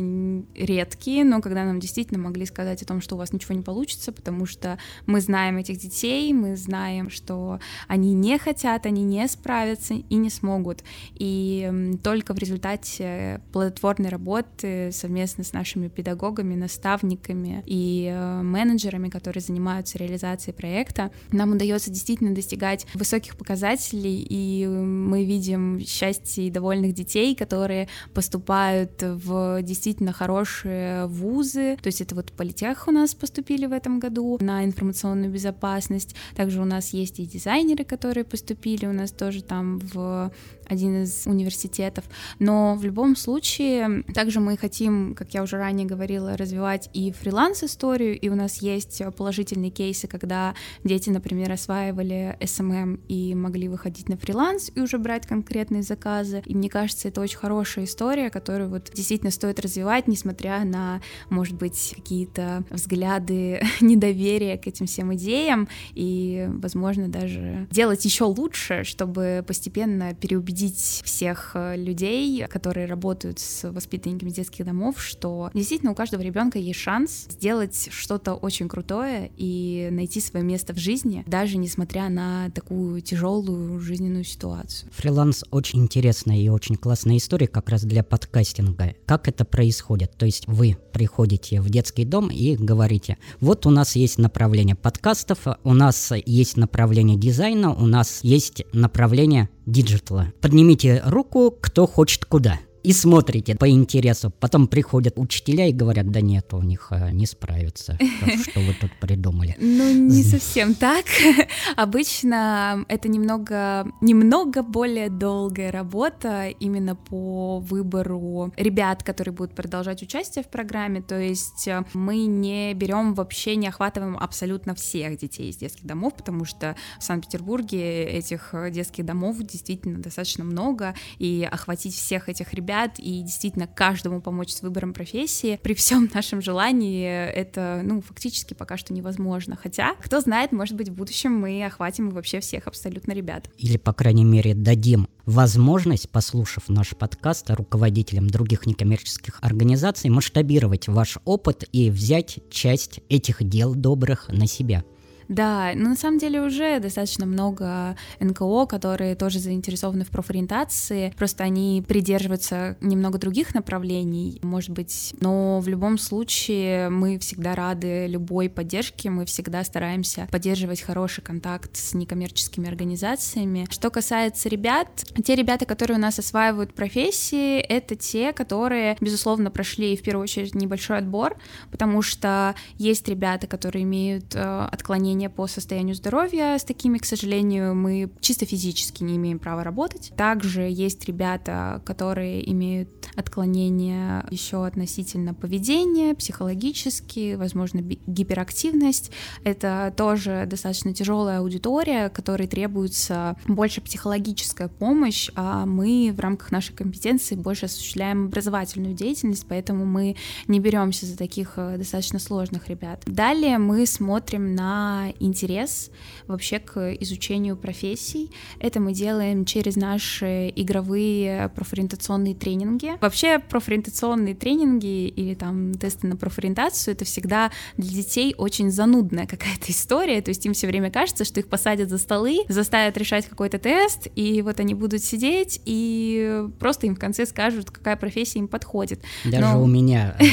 редкие, 0.55 1.23
но 1.23 1.41
когда 1.41 1.63
нам 1.63 1.79
действительно 1.79 2.19
могли 2.19 2.47
сказать 2.47 2.81
о 2.81 2.85
том, 2.85 2.99
что 2.99 3.13
у 3.13 3.19
вас 3.19 3.31
ничего 3.31 3.53
не 3.53 3.61
получится, 3.61 4.11
потому 4.11 4.47
что 4.47 4.79
мы 5.05 5.21
знаем 5.21 5.57
этих 5.57 5.77
детей, 5.77 6.33
мы 6.33 6.57
знаем, 6.57 7.11
что 7.11 7.59
они 7.87 8.15
не 8.15 8.39
хотят, 8.39 8.87
они 8.87 9.03
не 9.03 9.27
справятся 9.27 9.93
и 9.93 10.15
не 10.15 10.31
смогут. 10.31 10.83
И 11.13 11.71
только 12.03 12.33
в 12.33 12.39
результате 12.39 13.41
плодотворной 13.53 14.09
работы 14.09 14.89
совместно 14.91 15.43
с 15.43 15.53
нашими 15.53 15.87
педагогами, 15.87 16.55
наставниками 16.55 17.61
и 17.67 18.09
э, 18.11 18.41
менеджерами, 18.41 19.09
которые 19.09 19.41
занимаются 19.41 19.99
реализацией 19.99 20.55
проекта, 20.55 21.11
нам 21.31 21.51
удается 21.51 21.91
действительно 21.91 22.33
достигать 22.33 22.87
высоких 22.95 23.37
показателей, 23.37 24.25
и 24.27 24.65
мы 24.65 25.25
видим 25.25 25.79
счастье 25.85 26.47
и 26.47 26.49
довольных 26.49 26.95
детей, 26.95 27.35
которые 27.35 27.87
поступают 28.15 29.03
в 29.03 29.61
действительно 29.61 30.13
хорошие 30.13 31.05
вузы, 31.07 31.77
то 31.81 31.87
есть 31.87 32.01
это 32.01 32.15
вот 32.15 32.31
политех 32.31 32.87
у 32.87 32.91
нас 32.91 33.13
поступили 33.13 33.65
в 33.65 33.73
этом 33.73 33.99
году 33.99 34.37
на 34.39 34.63
информационную 34.63 35.29
безопасность, 35.29 36.15
также 36.35 36.61
у 36.61 36.65
нас 36.65 36.93
есть 36.93 37.19
и 37.19 37.25
дизайнеры, 37.25 37.83
которые 37.83 38.23
поступили 38.23 38.85
у 38.85 38.93
нас 38.93 39.11
тоже 39.11 39.43
там 39.43 39.79
в 39.79 40.31
один 40.67 41.03
из 41.03 41.27
университетов, 41.27 42.05
но 42.39 42.75
в 42.75 42.83
любом 42.85 43.15
случае 43.15 44.03
также 44.15 44.39
мы 44.39 44.57
хотим, 44.57 45.13
как 45.13 45.33
я 45.33 45.43
уже 45.43 45.57
ранее 45.57 45.85
говорила, 45.85 46.37
развивать 46.37 46.89
и 46.93 47.11
фриланс-историю, 47.11 48.17
и 48.17 48.29
у 48.29 48.35
нас 48.35 48.61
есть 48.61 49.01
положительные 49.15 49.69
кейсы, 49.69 50.07
когда 50.07 50.55
дети, 50.83 51.09
например, 51.11 51.51
осваивали 51.51 52.37
SMM 52.39 52.99
и 53.09 53.35
могли 53.35 53.67
выходить 53.67 54.09
на 54.09 54.17
фриланс 54.17 54.71
и 54.73 54.79
уже 54.79 54.97
брать 54.97 55.27
конкретные 55.27 55.83
заказы, 55.83 56.41
и 56.45 56.55
мне 56.55 56.69
кажется, 56.69 57.09
это 57.09 57.21
очень 57.21 57.37
хорошая 57.37 57.85
история, 57.85 58.04
история, 58.05 58.29
которую 58.29 58.69
вот 58.69 58.91
действительно 58.93 59.31
стоит 59.31 59.59
развивать, 59.59 60.07
несмотря 60.07 60.63
на, 60.63 61.01
может 61.31 61.55
быть, 61.55 61.93
какие-то 61.95 62.63
взгляды 62.69 63.61
недоверия 63.81 64.57
к 64.59 64.67
этим 64.67 64.85
всем 64.85 65.15
идеям, 65.15 65.67
и, 65.95 66.47
возможно, 66.47 67.07
даже 67.07 67.67
делать 67.71 68.05
еще 68.05 68.25
лучше, 68.25 68.83
чтобы 68.83 69.43
постепенно 69.47 70.13
переубедить 70.13 71.01
всех 71.03 71.51
э, 71.55 71.75
людей, 71.77 72.45
которые 72.47 72.85
работают 72.85 73.39
с 73.39 73.67
воспитанниками 73.71 74.29
детских 74.29 74.65
домов, 74.65 75.01
что 75.01 75.49
действительно 75.55 75.91
у 75.91 75.95
каждого 75.95 76.21
ребенка 76.21 76.59
есть 76.59 76.79
шанс 76.79 77.25
сделать 77.31 77.89
что-то 77.91 78.35
очень 78.35 78.69
крутое 78.69 79.31
и 79.35 79.89
найти 79.91 80.21
свое 80.21 80.45
место 80.45 80.73
в 80.73 80.77
жизни, 80.77 81.23
даже 81.25 81.57
несмотря 81.57 82.09
на 82.09 82.51
такую 82.51 83.01
тяжелую 83.01 83.79
жизненную 83.79 84.25
ситуацию. 84.25 84.91
Фриланс 84.93 85.43
очень 85.49 85.79
интересная 85.79 86.37
и 86.37 86.49
очень 86.49 86.75
классная 86.75 87.17
история 87.17 87.47
как 87.47 87.69
раз 87.69 87.83
для 87.83 87.94
для 87.95 88.03
подкастинга. 88.03 88.93
Как 89.05 89.29
это 89.29 89.45
происходит? 89.45 90.17
То 90.17 90.25
есть 90.25 90.47
вы 90.47 90.75
приходите 90.91 91.61
в 91.61 91.69
детский 91.69 92.03
дом 92.03 92.27
и 92.27 92.57
говорите, 92.57 93.17
вот 93.39 93.65
у 93.65 93.69
нас 93.69 93.95
есть 93.95 94.17
направление 94.17 94.75
подкастов, 94.75 95.47
у 95.63 95.73
нас 95.73 96.11
есть 96.25 96.57
направление 96.57 97.15
дизайна, 97.15 97.73
у 97.73 97.85
нас 97.85 98.19
есть 98.21 98.63
направление 98.73 99.47
digital 99.65 100.18
а. 100.18 100.33
Поднимите 100.41 101.01
руку, 101.05 101.55
кто 101.57 101.87
хочет 101.87 102.25
куда 102.25 102.59
и 102.85 102.93
смотрите 102.93 103.55
по 103.55 103.67
интересу. 103.67 104.31
Потом 104.39 104.67
приходят 104.67 105.15
учителя 105.17 105.67
и 105.67 105.73
говорят, 105.73 106.11
да 106.11 106.21
нет, 106.21 106.53
у 106.53 106.61
них 106.61 106.87
э, 106.91 107.09
не 107.11 107.25
справятся. 107.25 107.97
Что 108.43 108.59
вы 108.59 108.75
тут 108.79 108.91
придумали? 108.99 109.55
Ну, 109.59 109.91
не 109.91 110.23
совсем 110.23 110.75
так. 110.75 111.05
Обычно 111.75 112.85
это 112.87 113.09
немного, 113.09 113.87
немного 114.01 114.61
более 114.61 115.09
долгая 115.09 115.71
работа 115.71 116.49
именно 116.59 116.95
по 116.95 117.59
выбору 117.59 118.53
ребят, 118.55 119.01
которые 119.03 119.33
будут 119.33 119.55
продолжать 119.55 120.03
участие 120.03 120.43
в 120.43 120.49
программе. 120.49 121.01
То 121.01 121.19
есть 121.19 121.67
э, 121.67 121.83
мы 121.93 122.25
не 122.27 122.75
берем 122.75 123.15
вообще, 123.15 123.55
не 123.55 123.67
охватываем 123.67 124.15
абсолютно 124.15 124.75
всех 124.75 125.17
детей 125.17 125.49
из 125.49 125.57
детских 125.57 125.85
домов, 125.85 126.13
потому 126.15 126.45
что 126.45 126.75
в 126.99 127.03
Санкт-Петербурге 127.03 128.03
этих 128.03 128.53
детских 128.69 129.05
домов 129.05 129.37
действительно 129.39 129.97
достаточно 129.97 130.43
много, 130.43 130.93
и 131.17 131.47
охватить 131.51 131.95
всех 131.95 132.29
этих 132.29 132.53
ребят 132.53 132.74
ребят 132.75 132.99
и 132.99 133.21
действительно 133.21 133.67
каждому 133.67 134.21
помочь 134.21 134.51
с 134.51 134.61
выбором 134.61 134.93
профессии. 134.93 135.59
При 135.61 135.73
всем 135.73 136.09
нашем 136.13 136.41
желании 136.41 137.07
это, 137.07 137.81
ну, 137.83 138.01
фактически 138.01 138.53
пока 138.53 138.77
что 138.77 138.93
невозможно. 138.93 139.57
Хотя, 139.61 139.95
кто 139.95 140.19
знает, 140.19 140.51
может 140.51 140.75
быть, 140.75 140.89
в 140.89 140.93
будущем 140.93 141.33
мы 141.33 141.65
охватим 141.65 142.09
вообще 142.09 142.39
всех 142.39 142.67
абсолютно 142.67 143.13
ребят. 143.13 143.49
Или, 143.57 143.77
по 143.77 143.93
крайней 143.93 144.25
мере, 144.25 144.53
дадим 144.53 145.07
возможность, 145.25 146.09
послушав 146.09 146.69
наш 146.69 146.89
подкаст 146.89 147.49
руководителям 147.49 148.27
других 148.27 148.65
некоммерческих 148.65 149.39
организаций, 149.41 150.09
масштабировать 150.09 150.87
ваш 150.87 151.17
опыт 151.25 151.63
и 151.71 151.89
взять 151.89 152.39
часть 152.49 152.99
этих 153.09 153.43
дел 153.47 153.73
добрых 153.73 154.29
на 154.29 154.47
себя. 154.47 154.83
Да, 155.27 155.71
но 155.75 155.89
на 155.89 155.95
самом 155.95 156.19
деле 156.19 156.41
уже 156.41 156.79
достаточно 156.79 157.25
много 157.25 157.95
НКО, 158.19 158.65
которые 158.67 159.15
тоже 159.15 159.39
заинтересованы 159.39 160.05
в 160.05 160.09
профориентации, 160.09 161.13
просто 161.17 161.43
они 161.43 161.83
придерживаются 161.87 162.77
немного 162.81 163.17
других 163.17 163.53
направлений, 163.53 164.39
может 164.43 164.71
быть, 164.71 165.15
но 165.19 165.59
в 165.59 165.67
любом 165.67 165.97
случае 165.97 166.89
мы 166.89 167.17
всегда 167.19 167.55
рады 167.55 168.07
любой 168.07 168.49
поддержке, 168.49 169.09
мы 169.09 169.25
всегда 169.25 169.63
стараемся 169.63 170.27
поддерживать 170.31 170.81
хороший 170.81 171.21
контакт 171.21 171.75
с 171.75 171.93
некоммерческими 171.93 172.67
организациями. 172.67 173.67
Что 173.69 173.89
касается 173.89 174.49
ребят, 174.49 174.87
те 175.23 175.35
ребята, 175.35 175.65
которые 175.65 175.97
у 175.97 176.01
нас 176.01 176.19
осваивают 176.19 176.73
профессии, 176.73 177.59
это 177.59 177.95
те, 177.95 178.33
которые, 178.33 178.97
безусловно, 179.01 179.49
прошли 179.49 179.95
в 179.97 180.01
первую 180.01 180.23
очередь 180.23 180.55
небольшой 180.55 180.97
отбор, 180.97 181.37
потому 181.71 182.01
что 182.01 182.55
есть 182.77 183.07
ребята, 183.07 183.47
которые 183.47 183.83
имеют 183.83 184.35
э, 184.35 184.67
отклонение 184.71 185.14
отклонения 185.15 185.29
по 185.29 185.47
состоянию 185.47 185.95
здоровья. 185.95 186.57
С 186.57 186.63
такими, 186.63 186.97
к 186.97 187.05
сожалению, 187.05 187.73
мы 187.73 188.09
чисто 188.19 188.45
физически 188.45 189.03
не 189.03 189.15
имеем 189.15 189.39
права 189.39 189.63
работать. 189.63 190.11
Также 190.17 190.61
есть 190.63 191.05
ребята, 191.05 191.81
которые 191.85 192.51
имеют 192.51 192.89
отклонения 193.15 194.25
еще 194.29 194.65
относительно 194.65 195.33
поведения, 195.33 196.13
психологически, 196.15 197.35
возможно, 197.35 197.81
гиперактивность. 197.81 199.11
Это 199.43 199.93
тоже 199.95 200.45
достаточно 200.47 200.93
тяжелая 200.93 201.39
аудитория, 201.39 202.09
которой 202.09 202.47
требуется 202.47 203.37
больше 203.47 203.81
психологическая 203.81 204.67
помощь, 204.67 205.31
а 205.35 205.65
мы 205.65 206.13
в 206.15 206.19
рамках 206.19 206.51
нашей 206.51 206.75
компетенции 206.75 207.35
больше 207.35 207.65
осуществляем 207.65 208.25
образовательную 208.25 208.93
деятельность, 208.93 209.45
поэтому 209.47 209.85
мы 209.85 210.15
не 210.47 210.59
беремся 210.59 211.05
за 211.05 211.17
таких 211.17 211.53
э, 211.55 211.77
достаточно 211.77 212.19
сложных 212.19 212.67
ребят. 212.67 213.01
Далее 213.05 213.57
мы 213.57 213.85
смотрим 213.85 214.55
на 214.55 215.04
интерес 215.19 215.91
вообще 216.27 216.59
к 216.59 216.93
изучению 217.01 217.57
профессий. 217.57 218.31
Это 218.59 218.79
мы 218.79 218.93
делаем 218.93 219.45
через 219.45 219.75
наши 219.75 220.51
игровые 220.55 221.49
профориентационные 221.55 222.35
тренинги. 222.35 222.93
Вообще 223.01 223.39
профориентационные 223.39 224.35
тренинги 224.35 225.07
или 225.07 225.33
там 225.33 225.73
тесты 225.73 226.07
на 226.07 226.15
профориентацию 226.15 226.93
это 226.93 227.05
всегда 227.05 227.51
для 227.77 227.89
детей 227.89 228.35
очень 228.37 228.71
занудная 228.71 229.27
какая-то 229.27 229.71
история, 229.71 230.21
то 230.21 230.29
есть 230.29 230.45
им 230.45 230.53
все 230.53 230.67
время 230.67 230.91
кажется, 230.91 231.25
что 231.25 231.39
их 231.39 231.47
посадят 231.47 231.89
за 231.89 231.97
столы, 231.97 232.39
заставят 232.49 232.97
решать 232.97 233.27
какой-то 233.27 233.59
тест, 233.59 234.07
и 234.15 234.41
вот 234.41 234.59
они 234.59 234.73
будут 234.73 235.03
сидеть, 235.03 235.61
и 235.65 236.45
просто 236.59 236.87
им 236.87 236.95
в 236.95 236.99
конце 236.99 237.25
скажут, 237.25 237.71
какая 237.71 237.95
профессия 237.95 238.39
им 238.39 238.47
подходит. 238.47 239.01
Даже 239.23 239.53
Но... 239.53 239.63
у 239.63 239.67
меня 239.67 240.15
э, 240.19 240.25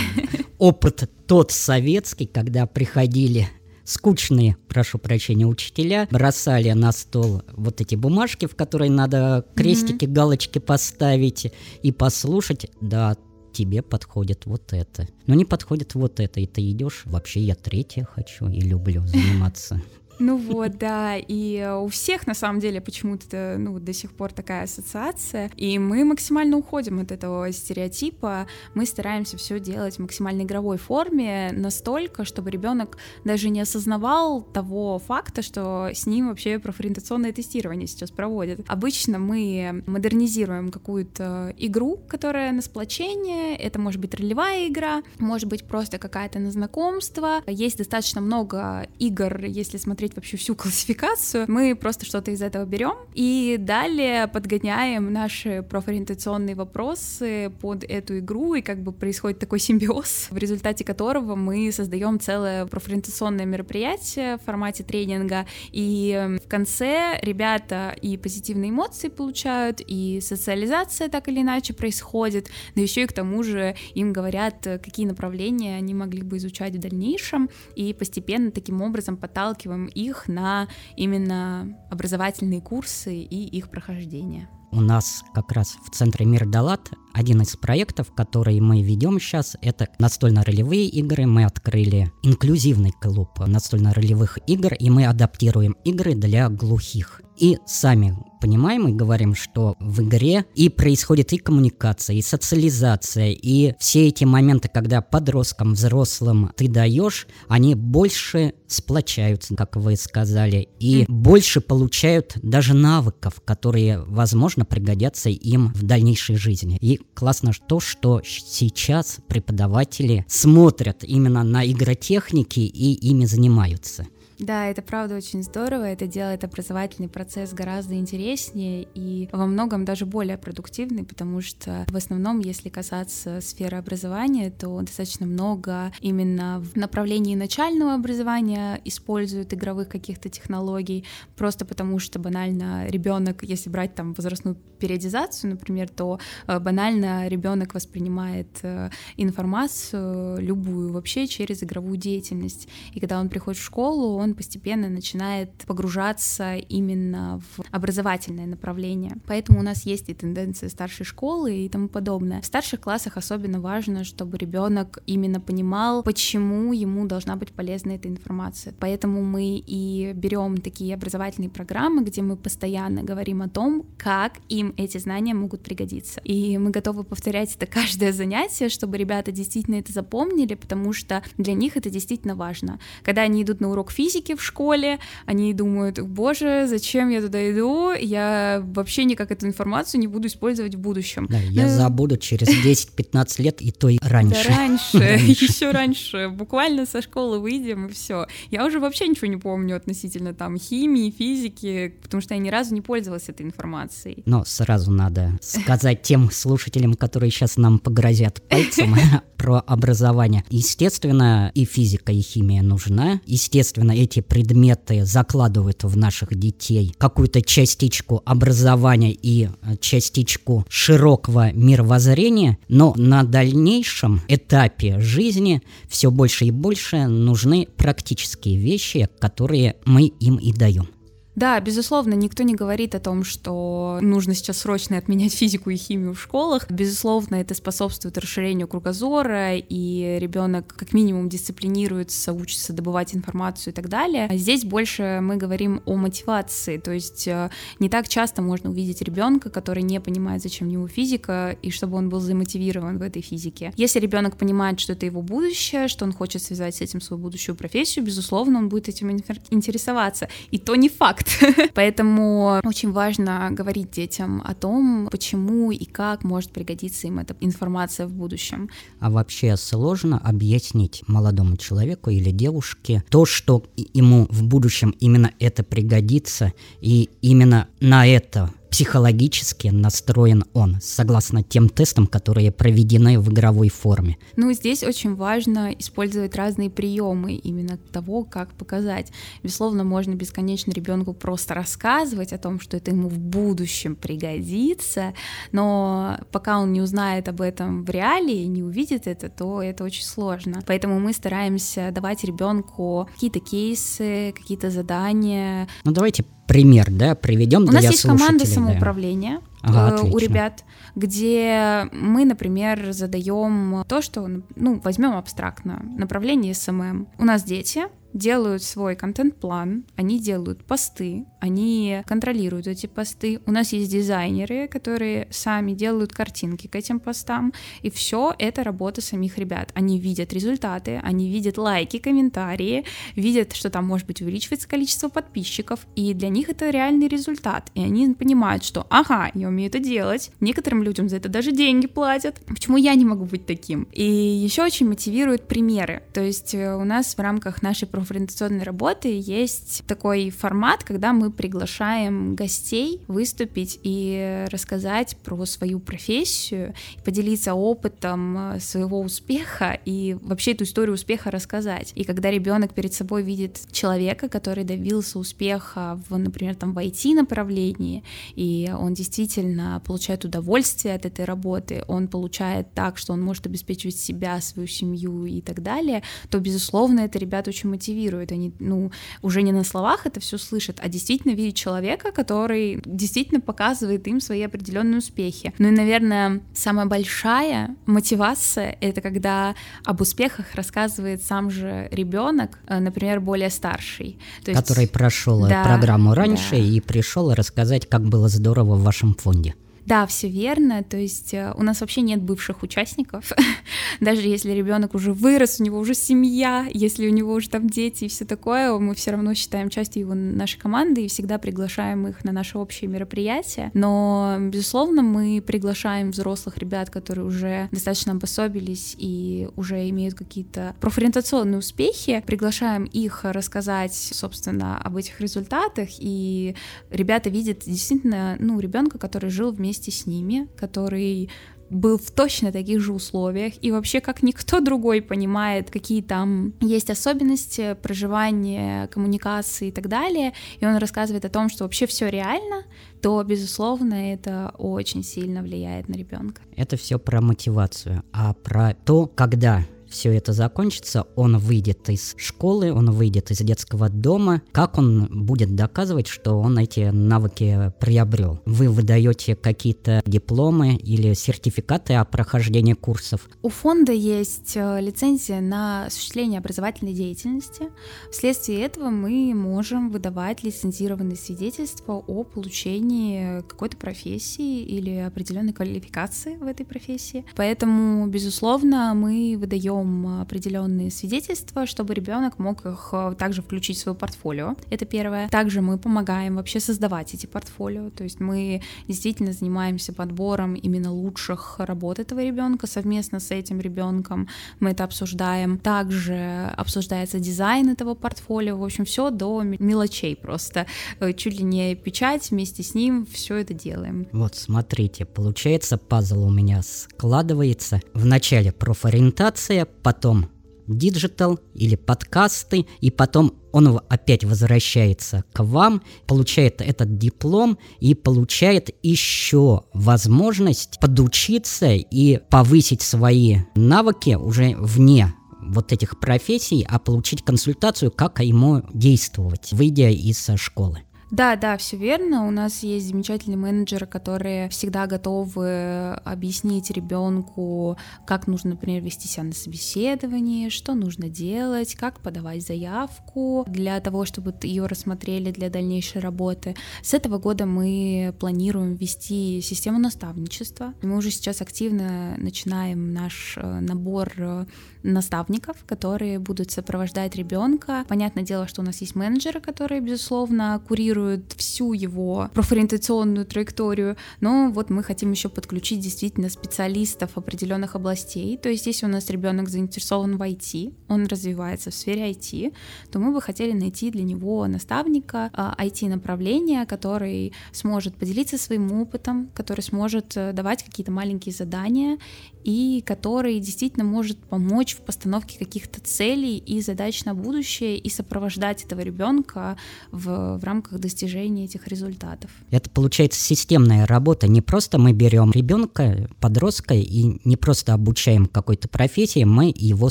опыт 0.59 1.11
тот 1.27 1.51
советский, 1.51 2.27
когда 2.27 2.67
приходили 2.67 3.49
скучные, 3.93 4.57
прошу 4.69 4.99
прощения, 4.99 5.47
учителя 5.47 6.09
бросали 6.11 6.71
на 6.73 6.93
стол 6.93 7.43
вот 7.53 7.81
эти 7.81 7.95
бумажки, 7.95 8.47
в 8.47 8.57
которые 8.57 8.91
надо 8.91 9.45
крестики, 9.55 10.05
mm-hmm. 10.05 10.13
галочки 10.13 10.59
поставить 10.59 11.53
и 11.83 11.93
послушать. 11.93 12.71
Да, 12.81 13.17
тебе 13.53 13.83
подходит 13.83 14.47
вот 14.47 14.73
это. 14.73 15.07
Но 15.27 15.35
не 15.35 15.45
подходит 15.45 15.95
вот 15.95 16.21
это, 16.21 16.41
и 16.41 16.47
ты 16.47 16.69
идешь, 16.71 17.03
вообще 17.05 17.41
я 17.41 17.55
третье 17.55 18.09
хочу 18.11 18.49
и 18.49 18.61
люблю 18.61 19.07
заниматься. 19.07 19.81
Ну 20.19 20.37
вот, 20.37 20.79
да, 20.79 21.17
и 21.17 21.69
у 21.81 21.89
всех 21.89 22.27
на 22.27 22.35
самом 22.35 22.61
деле 22.61 22.81
почему-то 22.81 23.57
ну, 23.59 23.79
до 23.81 23.93
сих 23.93 24.13
пор 24.13 24.33
такая 24.33 24.65
ассоциация, 24.65 25.51
и 25.57 25.79
мы 25.79 26.05
максимально 26.05 26.59
уходим 26.59 27.01
от 27.01 27.11
этого 27.11 27.51
стереотипа, 27.51 28.47
мы 28.75 28.87
стараемся 28.87 29.37
все 29.37 29.59
делать 29.59 29.97
в 29.97 29.99
максимально 29.99 30.43
игровой 30.43 30.79
форме, 30.79 31.51
настолько, 31.53 32.25
чтобы 32.25 32.51
ребенок 32.51 32.99
даже 33.25 33.49
не 33.49 33.61
осознавал 33.61 34.43
того 34.43 34.99
факта, 34.99 35.43
что 35.43 35.91
с 35.93 36.07
ним 36.07 36.29
вообще 36.29 36.59
профориентационное 36.59 37.33
тестирование 37.33 37.87
сейчас 37.87 38.11
проводят. 38.11 38.61
Обычно 38.69 39.19
мы 39.19 39.83
модернизируем 39.87 40.71
какую-то 40.71 41.53
игру, 41.59 41.99
которая 42.09 42.53
на 42.53 42.63
сплочение, 42.63 43.57
это 43.57 43.81
может 43.81 44.01
быть 44.01 44.15
ролевая 44.15 44.69
игра, 44.69 45.03
может 45.19 45.49
быть 45.49 45.65
просто 45.65 45.99
какая-то 45.99 46.39
на 46.39 46.51
знакомство, 46.51 47.43
есть 47.47 47.79
достаточно 47.79 48.21
много 48.21 48.87
игр, 48.99 49.45
если 49.45 49.79
смотреть 49.79 50.02
посмотреть 50.03 50.17
вообще 50.17 50.37
всю 50.37 50.55
классификацию. 50.57 51.45
Мы 51.49 51.75
просто 51.75 52.05
что-то 52.05 52.31
из 52.31 52.43
этого 52.43 52.65
берем 52.65 52.95
и 53.15 53.57
далее 53.59 54.27
подгоняем 54.27 55.13
наши 55.13 55.63
профориентационные 55.63 56.55
вопросы 56.55 57.53
под 57.61 57.85
эту 57.85 58.19
игру, 58.19 58.55
и 58.55 58.63
как 58.63 58.83
бы 58.83 58.93
происходит 58.93 59.39
такой 59.39 59.59
симбиоз, 59.59 60.29
в 60.31 60.37
результате 60.37 60.85
которого 60.85 61.37
мы 61.37 61.71
создаем 61.73 62.19
целое 62.19 62.67
профориентационное 62.67 63.47
мероприятие 63.47 64.39
в 64.39 64.43
формате 64.43 64.85
тренинга, 64.85 65.47
и 65.71 66.39
в 66.45 66.49
конце 66.49 67.19
ребята 67.23 67.95
и 68.03 68.17
позитивные 68.17 68.71
эмоции 68.71 69.09
получают, 69.09 69.81
и 69.87 70.21
социализация 70.21 71.09
так 71.09 71.29
или 71.29 71.43
иначе 71.43 71.75
происходит, 71.75 72.49
да 72.75 72.83
еще 72.83 73.03
и 73.03 73.07
к 73.07 73.13
тому 73.13 73.43
же 73.43 73.75
им 73.95 74.13
говорят, 74.13 74.67
какие 74.83 75.07
направления 75.07 75.77
они 75.77 75.95
могли 75.95 76.23
бы 76.23 76.37
изучать 76.39 76.75
в 76.75 76.79
дальнейшем, 76.79 77.49
и 77.77 77.95
постепенно 77.95 78.51
таким 78.51 78.83
образом 78.83 79.17
подталкиваем 79.17 79.92
их 79.95 80.29
на 80.29 80.69
именно 80.97 81.79
образовательные 81.91 82.61
курсы 82.61 83.15
и 83.17 83.47
их 83.47 83.71
прохождение. 83.71 84.49
У 84.71 84.81
нас 84.81 85.23
как 85.35 85.53
раз 85.53 85.77
в 85.85 85.91
центре 85.91 86.25
Мир 86.25 86.47
Далат 86.47 86.91
один 87.13 87.43
из 87.43 87.57
проектов, 87.57 88.13
который 88.15 88.61
мы 88.61 88.83
ведем 88.83 89.19
сейчас, 89.21 89.57
это 89.63 89.89
настольно-ролевые 89.99 90.87
игры. 90.87 91.27
Мы 91.27 91.45
открыли 91.45 92.13
инклюзивный 92.23 92.93
клуб 92.93 93.39
настольно-ролевых 93.39 94.39
игр, 94.47 94.75
и 94.75 94.91
мы 94.91 95.07
адаптируем 95.07 95.77
игры 95.85 96.15
для 96.15 96.49
глухих. 96.49 97.23
И 97.39 97.59
сами 97.67 98.17
понимаем 98.41 98.89
и 98.89 98.93
говорим, 98.93 99.35
что 99.35 99.77
в 99.81 100.03
игре 100.03 100.45
и 100.55 100.69
происходит 100.69 101.33
и 101.33 101.39
коммуникация, 101.39 102.17
и 102.17 102.23
социализация, 102.23 103.31
и 103.31 103.75
все 103.79 104.09
эти 104.09 104.25
моменты, 104.25 104.69
когда 104.69 105.01
подросткам, 105.01 105.73
взрослым 105.73 106.53
ты 106.57 106.69
даешь, 106.69 107.27
они 107.49 107.75
больше 107.75 108.55
сплочаются, 108.67 109.55
как 109.55 109.77
вы 109.77 109.97
сказали, 109.97 110.69
и 110.79 111.05
больше 111.09 111.61
получают 111.61 112.35
даже 112.43 112.75
навыков, 112.75 113.41
которые, 113.45 114.03
возможно, 114.03 114.65
пригодятся 114.65 115.31
им 115.31 115.73
в 115.73 115.83
дальнейшей 115.85 116.37
жизни. 116.37 116.79
И 116.81 117.01
классно 117.15 117.53
то, 117.67 117.81
что 117.81 118.21
сейчас 118.25 119.19
преподаватели 119.29 120.25
смотрят 120.29 121.05
именно 121.05 121.43
на 121.43 121.65
игротехники 121.65 122.61
и 122.61 122.93
ими 122.93 123.25
занимаются. 123.25 124.07
Да, 124.43 124.67
это 124.67 124.83
правда 124.83 125.17
очень 125.17 125.45
здорово, 125.45 125.85
это 125.85 126.09
делает 126.09 126.43
образовательный 126.43 127.09
процесс 127.09 127.53
гораздо 127.53 127.95
интереснее 127.95 128.89
и 128.93 129.29
во 129.31 129.47
многом 129.47 129.85
даже 129.85 130.05
более 130.05 130.37
продуктивный, 130.37 131.05
потому 131.05 131.41
что 131.41 131.87
в 131.89 131.97
основном, 131.97 132.41
если 132.41 132.69
касаться 132.69 133.41
сферы 133.41 133.77
образования, 133.77 134.51
то 134.51 134.81
достаточно 134.81 135.27
много 135.27 135.93
именно 136.01 136.61
в 136.61 136.77
направлении 136.77 137.37
начального 137.37 137.95
образования 137.95 138.81
используют 138.85 139.55
игровых 139.55 139.89
каких-то 139.89 140.29
технологий, 140.29 141.05
просто 141.37 141.65
потому 141.65 142.01
что 142.01 142.19
банально 142.19 142.89
ребенок, 142.89 143.45
если 143.45 143.71
брать 143.71 143.95
там 143.95 144.13
возрастную 144.13 144.57
периодизацию, 144.83 145.51
например, 145.51 145.89
то 145.89 146.19
э, 146.49 146.59
банально 146.59 147.29
ребенок 147.29 147.75
воспринимает 147.75 148.49
э, 148.63 148.91
информацию 149.17 150.41
любую 150.41 150.93
вообще 150.93 151.29
через 151.29 151.63
игровую 151.63 151.97
деятельность. 151.97 152.69
И 152.93 152.99
когда 152.99 153.21
он 153.21 153.29
приходит 153.29 153.61
в 153.61 153.65
школу, 153.65 154.17
он 154.17 154.32
постепенно 154.35 154.89
начинает 154.89 155.51
погружаться 155.67 156.57
именно 156.57 157.41
в 157.57 157.63
образовательное 157.71 158.47
направление. 158.47 159.17
Поэтому 159.27 159.61
у 159.61 159.63
нас 159.63 159.85
есть 159.85 160.09
и 160.09 160.15
тенденции 160.15 160.69
старшей 160.69 161.05
школы 161.05 161.57
и 161.57 161.69
тому 161.69 161.89
подобное. 161.89 162.41
В 162.41 162.47
старших 162.47 162.81
классах 162.81 163.17
особенно 163.17 163.61
важно, 163.61 164.05
чтобы 164.05 164.39
ребенок 164.39 164.99
именно 165.07 165.41
понимал, 165.41 166.03
почему 166.03 166.73
ему 166.73 167.07
должна 167.07 167.37
быть 167.37 167.53
полезна 167.53 167.93
эта 167.93 168.09
информация. 168.09 168.75
Поэтому 168.79 169.23
мы 169.23 169.63
и 169.67 170.13
берем 170.15 170.59
такие 170.59 170.95
образовательные 170.95 171.51
программы, 171.51 172.05
где 172.05 172.23
мы 172.23 172.37
постоянно 172.37 173.03
говорим 173.03 173.43
о 173.43 173.49
том, 173.49 173.85
как 173.99 174.35
им 174.49 174.75
эти 174.77 174.99
знания 174.99 175.35
могут 175.35 175.63
пригодиться. 175.63 176.21
И 176.21 176.59
мы 176.59 176.71
готовы 176.71 177.05
повторять 177.05 177.55
это 177.57 177.67
каждое 177.67 178.13
занятие, 178.13 178.69
чтобы 178.69 178.97
ребята 178.99 179.33
действительно 179.33 179.77
это 179.77 179.93
запомнили, 179.93 180.55
потому 180.55 180.93
что 180.93 181.23
для 181.37 181.55
них 181.55 181.77
это 181.77 181.91
действительно 181.91 182.35
важно. 182.35 182.79
Когда 183.03 183.23
они 183.23 183.43
идут 183.43 183.61
на 183.61 183.71
урок 183.71 183.91
физики, 183.91 184.22
физики 184.23 184.35
в 184.35 184.43
школе, 184.43 184.99
они 185.27 185.53
думают, 185.55 186.01
боже, 186.01 186.67
зачем 186.69 187.11
я 187.11 187.21
туда 187.21 187.51
иду, 187.51 187.93
я 187.93 188.63
вообще 188.65 189.05
никак 189.05 189.31
эту 189.31 189.47
информацию 189.47 190.01
не 190.01 190.07
буду 190.07 190.29
использовать 190.29 190.75
в 190.75 190.79
будущем. 190.79 191.27
Да, 191.29 191.39
я 191.39 191.65
ну, 191.65 191.69
забуду 191.69 192.17
через 192.17 192.49
10-15 192.65 193.43
лет 193.43 193.63
и 193.63 193.71
то 193.71 193.89
и 193.89 193.99
раньше. 194.01 194.49
Да, 194.49 194.57
раньше, 194.57 194.99
еще 195.27 195.71
раньше, 195.71 196.29
буквально 196.29 196.87
со 196.87 197.03
школы 197.03 197.39
выйдем 197.39 197.87
и 197.87 197.93
все. 197.93 198.27
Я 198.51 198.65
уже 198.67 198.79
вообще 198.79 199.09
ничего 199.09 199.27
не 199.27 199.37
помню 199.37 199.77
относительно 199.77 200.35
там 200.35 200.57
химии, 200.59 201.11
физики, 201.11 201.95
потому 202.03 202.21
что 202.21 202.35
я 202.35 202.41
ни 202.41 202.51
разу 202.51 202.75
не 202.75 202.81
пользовалась 202.81 203.29
этой 203.29 203.47
информацией. 203.47 204.23
Но 204.27 204.45
сразу 204.45 204.91
надо 204.91 205.39
сказать 205.41 206.03
тем 206.03 206.31
слушателям, 206.31 206.95
которые 206.95 207.31
сейчас 207.31 207.57
нам 207.57 207.79
погрозят 207.79 208.43
пальцем 208.49 208.95
про 209.37 209.59
образование. 209.67 210.45
Естественно, 210.51 211.51
и 211.55 211.65
физика, 211.65 212.13
и 212.13 212.21
химия 212.21 212.63
нужна. 212.63 213.21
Естественно, 213.27 213.91
эти 214.03 214.21
предметы 214.21 215.05
закладывают 215.05 215.85
в 215.85 215.97
наших 215.97 216.35
детей 216.35 216.95
какую-то 216.99 217.43
частичку 217.43 218.23
образования 218.25 219.13
и 219.13 219.49
э, 219.49 219.77
частичку 219.81 220.65
широкого 220.69 221.53
мировоззрения, 221.53 222.59
но 222.69 222.95
на 222.97 223.23
дальнейшем 223.23 224.21
этапе 224.29 225.01
жизни 225.01 225.63
все 225.89 226.11
больше 226.11 226.47
и 226.47 226.51
больше 226.51 227.07
нужны 227.07 227.69
практические 227.77 228.57
вещи, 228.57 229.09
которые 229.19 229.77
мы 229.85 230.07
им 230.07 230.37
и 230.37 230.53
даем. 230.53 230.89
Да, 231.35 231.59
безусловно, 231.61 232.15
никто 232.15 232.43
не 232.43 232.55
говорит 232.55 232.95
о 232.95 233.01
том, 233.01 233.25
что 233.25 233.99
нужно 234.03 234.35
сейчас 234.35 234.59
срочно 234.59 234.99
отменять 234.99 235.33
физику 235.35 235.71
и 235.71 235.77
химию 235.77 236.15
в 236.15 236.21
школах. 236.21 236.71
Безусловно, 236.71 237.37
это 237.37 237.55
способствует 237.55 238.19
расширению 238.19 238.69
кругозора, 238.69 239.57
и 239.57 240.19
ребенок 240.21 240.75
как 240.75 240.93
минимум 240.93 241.29
дисциплинируется, 241.29 242.33
учится 242.33 242.73
добывать 242.73 243.15
информацию 243.15 243.73
и 243.73 243.75
так 243.75 243.89
далее. 243.89 244.29
А 244.31 244.37
здесь 244.37 244.65
больше 244.65 245.21
мы 245.23 245.37
говорим 245.37 245.83
о 245.87 245.97
мотивации, 245.97 246.77
то 246.79 246.93
есть 246.93 247.27
э, 247.27 247.51
не 247.79 247.89
так 247.89 248.09
часто 248.09 248.43
можно 248.43 248.71
увидеть 248.71 249.03
ребенка, 249.03 249.51
который 249.51 249.83
не 249.83 250.01
понимает, 250.01 250.43
зачем 250.43 250.69
ему 250.69 250.89
физика, 250.89 251.57
и 251.63 251.71
чтобы 251.71 251.97
он 251.97 252.09
был 252.09 252.21
замотивирован 252.21 252.99
в 252.99 253.03
этой 253.03 253.23
физике. 253.23 253.73
Если 253.77 254.01
ребенок 254.01 254.37
понимает, 254.37 254.81
что 254.81 254.93
это 254.93 255.07
его 255.07 255.23
будущее, 255.23 255.89
что 255.89 256.05
он 256.05 256.13
хочет 256.13 256.43
связать 256.43 256.77
с 256.77 256.81
этим 256.81 257.01
свою 257.01 257.23
будущую 257.23 257.57
профессию, 257.57 258.05
безусловно, 258.05 258.59
он 258.59 258.69
будет 258.69 258.89
этим 258.89 259.11
интересоваться. 259.11 260.29
И 260.51 260.59
то 260.59 260.75
не 260.75 260.89
факт 260.89 261.22
факт. 261.23 261.73
Поэтому 261.75 262.61
очень 262.65 262.93
важно 262.93 263.49
говорить 263.51 263.91
детям 263.91 264.43
о 264.45 264.55
том, 264.55 265.09
почему 265.11 265.71
и 265.71 265.85
как 265.85 266.25
может 266.25 266.51
пригодиться 266.51 267.07
им 267.07 267.19
эта 267.19 267.37
информация 267.41 268.07
в 268.07 268.13
будущем. 268.13 268.69
А 269.01 269.11
вообще 269.11 269.57
сложно 269.57 270.19
объяснить 270.19 271.03
молодому 271.07 271.57
человеку 271.57 272.11
или 272.11 272.31
девушке 272.31 273.05
то, 273.09 273.25
что 273.25 273.65
ему 273.77 274.27
в 274.31 274.43
будущем 274.45 274.95
именно 275.01 275.33
это 275.39 275.63
пригодится, 275.63 276.53
и 276.81 277.11
именно 277.21 277.69
на 277.81 278.07
это 278.07 278.51
психологически 278.73 279.69
настроен 279.69 280.45
он, 280.55 280.79
согласно 280.81 281.43
тем 281.43 281.69
тестам, 281.69 282.07
которые 282.07 282.51
проведены 282.51 283.21
в 283.21 283.31
игровой 283.31 283.69
форме. 283.69 284.17
Ну, 284.37 284.51
здесь 284.53 284.83
очень 284.83 285.15
важно 285.15 285.73
использовать 285.79 286.35
разные 286.37 286.71
приемы 286.71 287.35
именно 287.35 287.77
того, 287.77 288.25
как 288.25 288.55
показать. 288.55 289.13
Безусловно, 289.43 289.85
можно 289.85 290.15
бесконечно 290.15 290.73
ребенку 290.73 291.13
просто 291.13 291.53
рассказывать 291.53 292.33
о 292.33 292.39
том, 292.39 292.61
что 292.61 292.79
это 292.79 292.93
ему 292.93 293.11
в 293.11 293.19
будущем 293.19 293.95
пригодится, 293.95 295.13
но 295.53 296.19
пока 296.31 296.59
он 296.59 296.73
не 296.73 296.81
узнает 296.81 297.29
об 297.29 297.43
этом 297.43 297.85
в 297.85 297.91
реалии, 297.91 298.47
не 298.47 298.63
увидит 298.63 299.07
это, 299.07 299.29
то 299.29 299.63
это 299.63 299.85
очень 299.85 300.05
сложно. 300.05 300.63
Поэтому 300.67 300.99
мы 300.99 301.13
стараемся 301.13 301.91
давать 301.93 302.25
ребенку 302.25 303.07
какие-то 303.13 303.41
кейсы, 303.41 304.33
какие-то 304.35 304.71
задания. 304.71 305.69
Ну, 305.85 305.93
давайте 305.93 306.25
пример, 306.47 306.91
да, 306.91 307.15
приведем 307.15 307.63
У 307.63 307.67
для 307.67 307.81
нас 307.81 307.85
есть 307.91 308.03
команда 308.03 308.47
самоуправления 308.47 309.41
да. 309.63 309.89
ага, 309.89 309.97
э, 310.03 310.11
у 310.11 310.19
ребят, 310.19 310.65
где 310.95 311.89
мы, 311.93 312.25
например, 312.25 312.93
задаем 312.93 313.85
то, 313.89 314.03
что, 314.03 314.29
ну, 314.57 314.81
возьмем 314.83 315.17
абстрактно, 315.17 315.83
направление 315.97 316.55
SMM. 316.55 317.09
У 317.19 317.25
нас 317.25 317.45
дети, 317.45 317.85
делают 318.13 318.63
свой 318.63 318.97
контент-план, 318.97 319.85
они 319.97 320.19
делают 320.19 320.65
посты, 320.65 321.25
они 321.41 322.03
контролируют 322.07 322.67
эти 322.67 322.87
посты. 322.87 323.41
У 323.47 323.51
нас 323.51 323.73
есть 323.73 323.91
дизайнеры, 323.91 324.69
которые 324.69 325.29
сами 325.31 325.73
делают 325.73 326.13
картинки 326.13 326.67
к 326.67 326.77
этим 326.77 327.01
постам, 327.01 327.53
и 327.83 327.91
все 327.91 328.35
это 328.39 328.63
работа 328.63 329.01
самих 329.01 329.39
ребят. 329.39 329.71
Они 329.75 329.99
видят 329.99 330.33
результаты, 330.33 331.01
они 331.03 331.31
видят 331.31 331.59
лайки, 331.59 331.99
комментарии, 331.99 332.85
видят, 333.17 333.55
что 333.55 333.71
там, 333.71 333.87
может 333.87 334.07
быть, 334.07 334.23
увеличивается 334.23 334.69
количество 334.69 335.09
подписчиков, 335.09 335.87
и 335.97 336.15
для 336.15 336.29
них 336.29 336.49
это 336.49 336.71
реальный 336.71 337.09
результат. 337.09 337.71
И 337.75 337.83
они 337.83 338.15
понимают, 338.15 338.65
что, 338.65 338.87
ага, 338.91 339.31
я 339.35 339.49
умею 339.49 339.69
это 339.69 339.79
делать, 339.79 340.31
некоторым 340.41 340.83
людям 340.83 341.09
за 341.09 341.17
это 341.17 341.29
даже 341.29 341.53
деньги 341.53 341.87
платят, 341.87 342.41
почему 342.47 342.77
я 342.77 342.95
не 342.95 343.05
могу 343.05 343.25
быть 343.25 343.47
таким? 343.47 343.89
И 343.93 344.05
еще 344.05 344.63
очень 344.63 344.89
мотивируют 344.89 345.49
примеры. 345.49 346.03
То 346.13 346.23
есть 346.23 346.55
э, 346.55 346.75
у 346.75 346.85
нас 346.85 347.15
в 347.15 347.21
рамках 347.21 347.63
нашей 347.63 347.89
профориентационной 348.03 348.65
работы 348.65 349.21
есть 349.21 349.85
такой 349.87 350.31
формат, 350.31 350.83
когда 350.83 351.13
мы 351.13 351.31
приглашаем 351.31 352.35
гостей 352.35 353.01
выступить 353.07 353.79
и 353.85 354.45
рассказать 354.51 355.17
про 355.23 355.47
свою 355.47 355.79
профессию, 355.79 356.75
поделиться 357.05 357.55
опытом 357.55 358.55
э, 358.55 358.61
своего 358.61 359.01
успеха 359.01 359.79
и 359.85 360.17
вообще 360.21 360.53
эту 360.53 360.65
историю 360.65 360.95
успеха 360.95 361.31
рассказать. 361.31 361.93
И 361.95 362.03
когда 362.03 362.31
ребенок 362.31 362.75
перед 362.75 362.93
собой 362.93 363.23
видит 363.23 363.61
человека, 363.71 364.29
который 364.29 364.65
добился 364.65 365.21
успеха 365.21 366.01
в, 366.09 366.19
например, 366.19 366.57
там 366.57 366.73
в 366.73 366.79
IT-направлении, 366.79 368.03
и 368.35 368.73
он 368.77 368.95
действительно 368.95 369.81
получает 369.87 370.25
удовольствие 370.25 370.95
от 370.97 371.07
этой 371.07 371.25
работы, 371.25 371.85
он 371.87 372.09
получает 372.09 372.75
так, 372.75 372.99
что 372.99 373.13
он 373.13 373.23
может 373.23 373.47
обеспечивать 373.47 373.97
себя, 373.97 374.41
свою 374.41 374.67
семью 374.67 375.25
и 375.25 375.41
так 375.41 375.63
далее, 375.63 376.03
то, 376.31 376.41
безусловно, 376.41 377.01
это 377.01 377.19
ребята 377.21 377.51
очень 377.51 377.71
мотивирует 377.71 377.92
мотивирует. 377.93 378.33
Они, 378.33 378.53
ну, 378.59 378.91
уже 379.23 379.43
не 379.43 379.53
на 379.53 379.65
словах 379.65 380.07
это 380.07 380.21
все 380.21 380.39
слышат, 380.39 380.79
а 380.83 380.89
действительно 380.89 381.33
видят 381.33 381.55
человека, 381.55 382.13
который 382.13 382.81
действительно 382.85 383.41
показывает 383.41 384.07
им 384.09 384.21
свои 384.21 384.43
определенные 384.43 384.99
успехи. 384.99 385.53
Ну 385.59 385.69
и, 385.69 385.71
наверное, 385.71 386.41
самая 386.55 386.87
большая 386.87 387.77
мотивация— 387.87 388.77
это 388.81 389.01
когда 389.01 389.55
об 389.85 390.01
успехах 390.01 390.55
рассказывает 390.55 391.23
сам 391.23 391.51
же 391.51 391.89
ребенок, 391.91 392.59
э, 392.67 392.79
например, 392.79 393.21
более 393.21 393.51
старший. 393.51 394.19
То 394.45 394.53
который 394.53 394.83
есть... 394.83 394.93
прошел 394.93 395.47
да, 395.47 395.65
программу 395.65 396.15
раньше 396.15 396.53
да. 396.53 396.57
и 396.57 396.81
пришел 396.81 397.33
рассказать, 397.35 397.89
как 397.89 398.03
было 398.03 398.29
здорово 398.29 398.77
в 398.77 398.83
вашем 398.83 399.15
фонде. 399.15 399.55
Да, 399.87 400.07
все 400.07 400.29
верно. 400.29 400.83
То 400.83 400.97
есть 400.97 401.35
э, 401.35 401.53
у 401.57 401.63
нас 401.63 401.81
вообще 401.81 402.03
нет 402.03 402.23
бывших 402.23 402.63
участников. 402.63 403.33
Даже 404.01 404.23
если 404.23 404.53
ребенок 404.53 404.95
уже 404.95 405.13
вырос, 405.13 405.61
у 405.61 405.65
него 405.65 405.79
уже 405.79 405.95
семья, 405.95 406.67
если 406.73 407.09
у 407.09 407.11
него 407.13 407.33
уже 407.33 407.49
там 407.49 407.69
дети 407.69 408.05
и 408.05 408.09
все 408.09 408.25
такое, 408.25 408.77
мы 408.79 408.95
все 408.95 409.11
равно 409.11 409.35
считаем 409.35 409.69
частью 409.69 410.03
его 410.03 410.15
нашей 410.15 410.59
команды 410.59 411.05
и 411.05 411.09
всегда 411.09 411.39
приглашаем 411.39 412.07
их 412.07 412.25
на 412.25 412.33
наши 412.33 412.59
общие 412.59 412.89
мероприятия. 412.89 413.71
Но, 413.75 414.37
безусловно, 414.41 415.03
мы 415.03 415.43
приглашаем 415.45 416.13
взрослых 416.13 416.59
ребят, 416.59 416.91
которые 416.91 417.27
уже 417.27 417.69
достаточно 417.73 418.13
обособились 418.13 418.95
и 418.99 419.49
уже 419.57 419.89
имеют 419.91 420.15
какие-то 420.15 420.77
профориентационные 420.81 421.59
успехи, 421.59 422.23
приглашаем 422.27 422.85
их 422.85 423.25
рассказать, 423.25 423.95
собственно, 423.95 424.79
об 424.79 424.97
этих 424.97 425.21
результатах, 425.21 425.89
и 425.99 426.55
ребята 426.91 427.31
видят 427.31 427.61
действительно, 427.67 428.37
ну, 428.39 428.61
ребенка, 428.61 428.99
который 428.99 429.31
жил 429.31 429.53
вместе 429.53 429.72
вместе 429.73 429.91
с 429.91 430.07
ними, 430.07 430.49
который 430.57 431.31
был 431.71 431.97
в 431.97 432.11
точно 432.11 432.53
таких 432.53 432.81
же 432.81 432.93
условиях, 432.93 433.55
и 433.63 433.71
вообще 433.71 434.01
как 434.01 434.23
никто 434.23 434.61
другой 434.69 435.01
понимает, 435.01 435.71
какие 435.71 436.03
там 436.03 436.53
есть 436.61 436.91
особенности 436.91 437.75
проживания, 437.83 438.89
коммуникации 438.89 439.69
и 439.69 439.73
так 439.73 439.89
далее, 439.89 440.35
и 440.61 440.67
он 440.67 440.77
рассказывает 440.77 441.25
о 441.25 441.31
том, 441.31 441.49
что 441.49 441.65
вообще 441.65 441.87
все 441.87 442.11
реально, 442.11 442.65
то, 443.01 443.23
безусловно, 443.23 443.95
это 444.13 444.53
очень 444.59 445.03
сильно 445.03 445.41
влияет 445.43 445.89
на 445.89 445.95
ребенка. 445.95 446.43
Это 446.57 446.77
все 446.77 446.99
про 446.99 447.23
мотивацию, 447.23 448.03
а 448.13 448.35
про 448.35 448.75
то, 448.75 449.07
когда 449.07 449.65
все 449.93 450.13
это 450.17 450.33
закончится, 450.33 451.07
он 451.15 451.39
выйдет 451.39 451.89
из 451.89 452.15
школы, 452.17 452.73
он 452.73 452.91
выйдет 452.91 453.31
из 453.31 453.39
детского 453.39 453.89
дома. 453.89 454.43
Как 454.53 454.79
он 454.79 455.25
будет 455.25 455.55
доказывать, 455.55 456.09
что 456.09 456.41
он 456.41 456.59
эти 456.59 456.91
навыки 456.91 457.73
приобрел? 457.79 458.41
Вы 458.47 458.69
выдаете 458.69 459.37
какие-то 459.37 460.03
дипломы 460.07 460.75
или 460.75 461.13
сертификаты 461.15 461.95
о 461.95 462.05
прохождении 462.05 462.73
курсов? 462.73 463.29
У 463.43 463.49
фонда 463.49 463.93
есть 463.93 464.53
э, 464.57 464.81
лицензия 464.81 465.41
на 465.41 465.87
осуществление 465.87 466.39
образовательной 466.39 466.95
деятельности. 466.95 467.69
Вследствие 468.11 468.63
этого 468.63 468.91
мы 468.91 469.35
можем 469.35 469.91
выдавать 469.91 470.43
лицензированные 470.43 471.17
свидетельства 471.17 471.93
о 471.95 472.25
получении 472.25 473.43
какой-то 473.43 473.77
профессии 473.77 474.63
или 474.63 474.97
определенной 474.97 475.53
квалификации 475.53 476.37
в 476.37 476.47
этой 476.47 476.65
профессии. 476.65 477.25
Поэтому, 477.37 478.07
безусловно, 478.07 478.95
мы 478.95 479.37
выдаем 479.39 479.82
даем 479.83 480.21
определенные 480.21 480.91
свидетельства, 480.91 481.67
чтобы 481.67 481.95
ребенок 481.95 482.39
мог 482.39 482.65
их 482.65 482.91
э, 482.93 483.15
также 483.19 483.43
включить 483.43 483.77
в 483.77 483.81
свое 483.81 483.97
портфолио. 483.97 484.57
Это 484.71 484.85
первое. 484.85 485.29
Также 485.29 485.61
мы 485.61 485.79
помогаем 485.79 486.37
вообще 486.37 486.61
создавать 486.61 487.15
эти 487.15 487.27
портфолио, 487.27 487.91
то 487.91 488.05
есть 488.05 488.21
мы 488.21 488.63
действительно 488.89 489.33
занимаемся 489.33 489.93
подбором 489.93 490.55
именно 490.55 490.93
лучших 490.93 491.57
работ 491.59 491.99
этого 491.99 492.23
ребенка 492.23 492.67
совместно 492.67 493.21
с 493.21 493.31
этим 493.31 493.61
ребенком. 493.61 494.29
Мы 494.61 494.71
это 494.71 494.85
обсуждаем. 494.85 495.59
Также 495.59 496.53
обсуждается 496.57 497.19
дизайн 497.19 497.69
этого 497.69 497.95
портфолио. 497.95 498.57
В 498.57 498.65
общем, 498.65 498.85
все 498.85 499.11
до 499.11 499.43
мелочей 499.43 500.17
просто. 500.17 500.67
Э, 501.01 501.13
чуть 501.13 501.39
ли 501.39 501.45
не 501.45 501.75
печать 501.75 502.31
вместе 502.31 502.63
с 502.63 502.75
ним, 502.75 503.07
все 503.07 503.37
это 503.37 503.55
делаем. 503.55 504.07
Вот, 504.13 504.37
смотрите, 504.37 505.05
получается, 505.05 505.79
пазл 505.79 506.25
у 506.25 506.31
меня 506.31 506.63
складывается. 506.63 507.81
В 507.95 508.05
начале 508.05 508.53
профориентация, 508.53 509.67
потом 509.83 510.29
digital 510.67 511.41
или 511.55 511.77
подкасты, 511.77 512.67
и 512.81 512.91
потом 512.91 513.35
он 513.53 513.81
опять 513.89 514.25
возвращается 514.25 515.25
к 515.33 515.43
вам, 515.43 515.83
получает 516.07 516.61
этот 516.61 516.99
диплом 516.99 517.59
и 517.81 517.95
получает 517.95 518.71
еще 518.83 519.65
возможность 519.75 520.79
подучиться 520.81 521.73
и 521.73 522.19
повысить 522.31 522.83
свои 522.83 523.39
навыки 523.55 524.15
уже 524.15 524.57
вне 524.57 525.15
вот 525.41 525.73
этих 525.73 525.99
профессий, 525.99 526.65
а 526.69 526.79
получить 526.79 527.25
консультацию, 527.25 527.91
как 527.91 528.21
ему 528.21 528.63
действовать, 528.73 529.53
выйдя 529.53 529.91
из 529.91 530.31
школы. 530.37 530.83
Да, 531.13 531.37
да, 531.37 531.59
все 531.59 531.77
верно. 531.77 532.27
У 532.27 532.31
нас 532.31 532.63
есть 532.63 532.89
замечательные 532.89 533.37
менеджеры, 533.37 533.85
которые 533.85 534.49
всегда 534.49 534.87
готовы 534.87 535.93
объяснить 535.93 536.71
ребенку, 536.71 537.77
как 538.07 538.27
нужно, 538.27 538.53
например, 538.53 538.83
вести 538.83 539.09
себя 539.09 539.25
на 539.25 539.35
собеседовании, 539.35 540.49
что 540.49 540.73
нужно 540.73 541.11
делать, 541.11 541.75
как 541.75 542.01
подавать 542.01 542.43
заявку 542.47 543.45
для 543.47 543.79
того, 543.81 544.07
чтобы 544.07 544.35
ее 544.41 544.65
рассмотрели 544.65 545.31
для 545.31 545.51
дальнейшей 545.51 546.01
работы. 546.01 546.57
С 546.83 546.95
этого 546.95 547.19
года 547.19 547.45
мы 547.45 548.15
планируем 548.19 548.75
ввести 548.77 549.43
систему 549.43 549.79
наставничества. 549.79 550.73
Мы 550.81 550.97
уже 550.97 551.11
сейчас 551.11 551.43
активно 551.43 552.15
начинаем 552.17 552.95
наш 552.95 553.35
э, 553.37 553.61
набор 553.61 554.11
э, 554.17 554.47
наставников, 554.83 555.59
которые 555.67 556.19
будут 556.19 556.53
сопровождать 556.53 557.17
ребенка. 557.17 557.85
Понятное 557.87 558.25
дело, 558.25 558.47
что 558.47 558.63
у 558.63 558.65
нас 558.65 558.81
есть 558.81 558.95
менеджеры, 558.95 559.41
которые, 559.41 559.83
безусловно, 559.83 560.59
курируют 560.67 561.02
всю 561.37 561.73
его 561.73 562.31
профориентационную 562.35 563.27
траекторию, 563.27 563.97
но 564.21 564.51
вот 564.51 564.71
мы 564.71 564.83
хотим 564.83 565.11
еще 565.11 565.29
подключить 565.29 565.81
действительно 565.81 566.29
специалистов 566.29 567.11
определенных 567.17 567.75
областей. 567.77 568.37
То 568.37 568.49
есть, 568.49 568.67
если 568.67 568.87
у 568.87 568.89
нас 568.89 569.11
ребенок 569.11 569.49
заинтересован 569.49 570.17
в 570.17 570.23
IT, 570.23 570.75
он 570.89 571.07
развивается 571.07 571.71
в 571.71 571.75
сфере 571.75 572.11
IT, 572.11 572.55
то 572.91 572.99
мы 572.99 573.13
бы 573.13 573.21
хотели 573.21 573.53
найти 573.53 573.91
для 573.91 574.03
него 574.03 574.47
наставника 574.47 575.31
IT-направления, 575.59 576.63
а, 576.63 576.67
который 576.67 577.33
сможет 577.53 577.97
поделиться 577.97 578.39
своим 578.39 578.73
опытом, 578.73 579.31
который 579.35 579.61
сможет 579.61 580.17
э, 580.17 580.33
давать 580.33 580.63
какие-то 580.63 580.93
маленькие 580.93 581.35
задания 581.35 581.99
и 582.45 582.83
который 582.87 583.39
действительно 583.41 583.85
может 583.85 584.19
помочь 584.19 584.75
в 584.75 584.81
постановке 584.81 585.39
каких-то 585.39 585.81
целей 585.81 586.39
и 586.39 586.61
задач 586.61 587.05
на 587.05 587.15
будущее 587.15 587.79
и 587.79 587.89
сопровождать 587.89 588.65
этого 588.65 588.81
ребенка 588.81 589.57
в, 589.91 590.39
в 590.39 590.45
рамках 590.45 590.79
достижения 590.79 591.45
этих 591.45 591.69
результатов. 591.69 592.31
Это 592.51 592.71
получается 592.71 593.21
системная 593.21 593.87
работа. 593.87 594.29
Не 594.29 594.41
просто 594.41 594.79
мы 594.79 594.93
берем 594.93 595.31
ребенка, 595.33 596.09
подростка 596.21 596.75
и 596.75 597.21
не 597.25 597.37
просто 597.37 597.75
обучаем 597.75 598.27
какой-то 598.27 598.69
профессии, 598.69 599.25
мы 599.25 599.53
его 599.55 599.91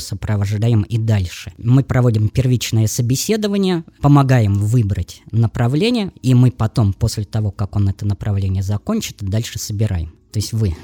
сопровождаем 0.00 0.82
и 0.82 0.98
дальше. 0.98 1.52
Мы 1.58 1.84
проводим 1.84 2.28
первичное 2.28 2.86
собеседование, 2.86 3.84
помогаем 4.00 4.54
выбрать 4.54 5.22
направление, 5.30 6.12
и 6.22 6.34
мы 6.34 6.50
потом, 6.50 6.92
после 6.92 7.24
того, 7.24 7.50
как 7.50 7.76
он 7.76 7.88
это 7.88 8.06
направление 8.06 8.62
закончит, 8.62 9.16
дальше 9.20 9.58
собираем. 9.58 10.12
То 10.32 10.38
есть 10.38 10.52
вы. 10.52 10.74